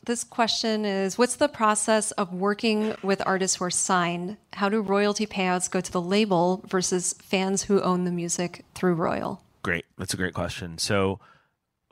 [0.06, 4.38] this question is What's the process of working with artists who are signed?
[4.54, 8.94] How do royalty payouts go to the label versus fans who own the music through
[8.94, 9.42] Royal?
[9.62, 9.84] Great.
[9.98, 10.78] That's a great question.
[10.78, 11.20] So,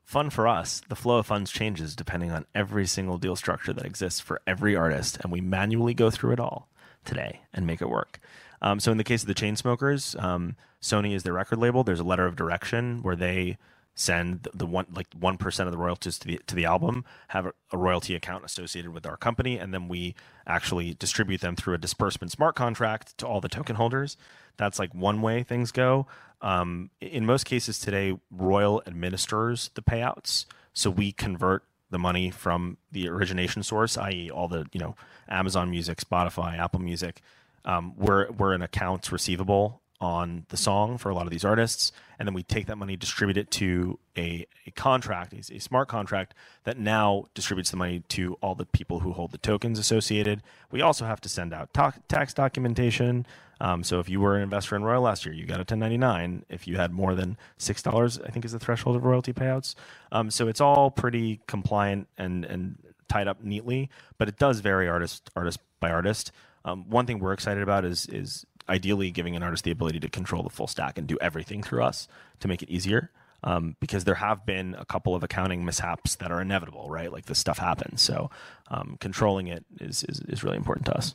[0.05, 3.85] fun for us, the flow of funds changes depending on every single deal structure that
[3.85, 6.69] exists for every artist, and we manually go through it all
[7.05, 8.21] today and make it work.
[8.63, 11.85] Um, so, in the case of the Chainsmokers, um, Sony is their record label.
[11.85, 13.59] There's a letter of direction where they
[13.95, 17.47] send the, one like one percent of the royalties to the to the album, have
[17.47, 20.15] a, a royalty account associated with our company, and then we
[20.47, 24.17] actually distribute them through a disbursement smart contract to all the token holders.
[24.57, 26.07] That's like one way things go.
[26.43, 32.79] Um, in most cases today, Royal administers the payouts, so we convert the money from
[32.91, 34.97] the origination source, i.e., all the you know
[35.29, 37.21] Amazon Music, Spotify, Apple Music.
[37.65, 41.91] Um, we're we're an accounts receivable on the song for a lot of these artists,
[42.19, 45.89] and then we take that money, distribute it to a, a contract, a, a smart
[45.89, 46.35] contract
[46.65, 50.43] that now distributes the money to all the people who hold the tokens associated.
[50.71, 53.25] We also have to send out ta- tax documentation.
[53.63, 56.45] Um, so if you were an investor in Royal last year, you got a 1099.
[56.51, 59.75] If you had more than six dollars, I think is the threshold of royalty payouts.
[60.13, 62.77] Um, so it's all pretty compliant and and
[63.09, 63.89] tied up neatly,
[64.19, 66.31] but it does vary artist artist by artist.
[66.67, 70.09] Um, one thing we're excited about is is ideally giving an artist the ability to
[70.09, 72.09] control the full stack and do everything through us
[72.41, 73.11] to make it easier.
[73.43, 77.13] Um, because there have been a couple of accounting mishaps that are inevitable, right?
[77.13, 78.01] Like this stuff happens.
[78.01, 78.31] So
[78.69, 81.15] um, controlling it is, is is really important to us.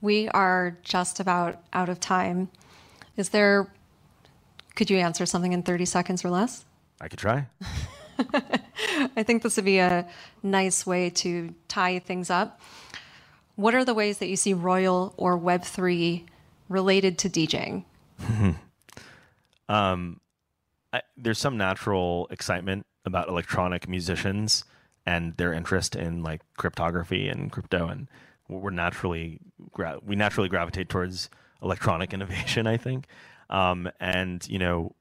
[0.00, 2.48] We are just about out of time.
[3.16, 3.70] Is there,
[4.74, 6.64] could you answer something in 30 seconds or less?
[7.00, 7.46] I could try.
[9.16, 10.08] I think this would be a
[10.42, 12.60] nice way to tie things up.
[13.56, 16.24] What are the ways that you see Royal or Web3
[16.68, 17.84] related to DJing?
[19.68, 20.20] um,
[20.92, 24.64] I, there's some natural excitement about electronic musicians
[25.04, 28.08] and their interest in like cryptography and crypto, and
[28.48, 29.40] we're naturally
[29.72, 31.28] gra- we naturally gravitate towards
[31.62, 32.66] electronic innovation.
[32.66, 33.06] I think,
[33.50, 34.94] um, and you know,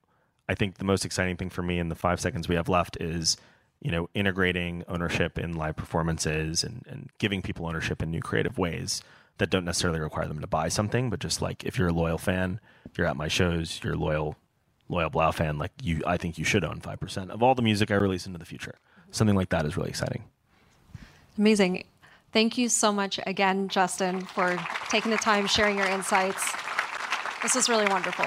[0.50, 2.98] I think the most exciting thing for me in the five seconds we have left
[3.00, 3.38] is
[3.82, 8.58] you know integrating ownership in live performances and, and giving people ownership in new creative
[8.58, 9.02] ways
[9.38, 12.18] that don't necessarily require them to buy something, but just like if you're a loyal
[12.18, 14.36] fan, if you're at my shows, you're a loyal
[14.88, 17.62] loyal 3LAU fan, like you, I think you should own five percent of all the
[17.62, 18.76] music I release into the future.
[19.10, 20.26] Something like that is really exciting.
[21.38, 21.86] Amazing.
[22.32, 24.58] Thank you so much again, Justin, for
[24.90, 26.54] taking the time, sharing your insights.
[27.42, 28.26] This was really wonderful.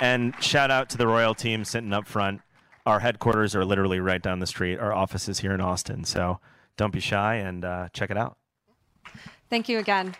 [0.00, 2.42] And shout out to the Royal team sitting up front.
[2.86, 4.78] Our headquarters are literally right down the street.
[4.78, 6.04] Our office is here in Austin.
[6.04, 6.38] So
[6.76, 8.38] don't be shy and uh, check it out.
[9.50, 10.14] Thank you again.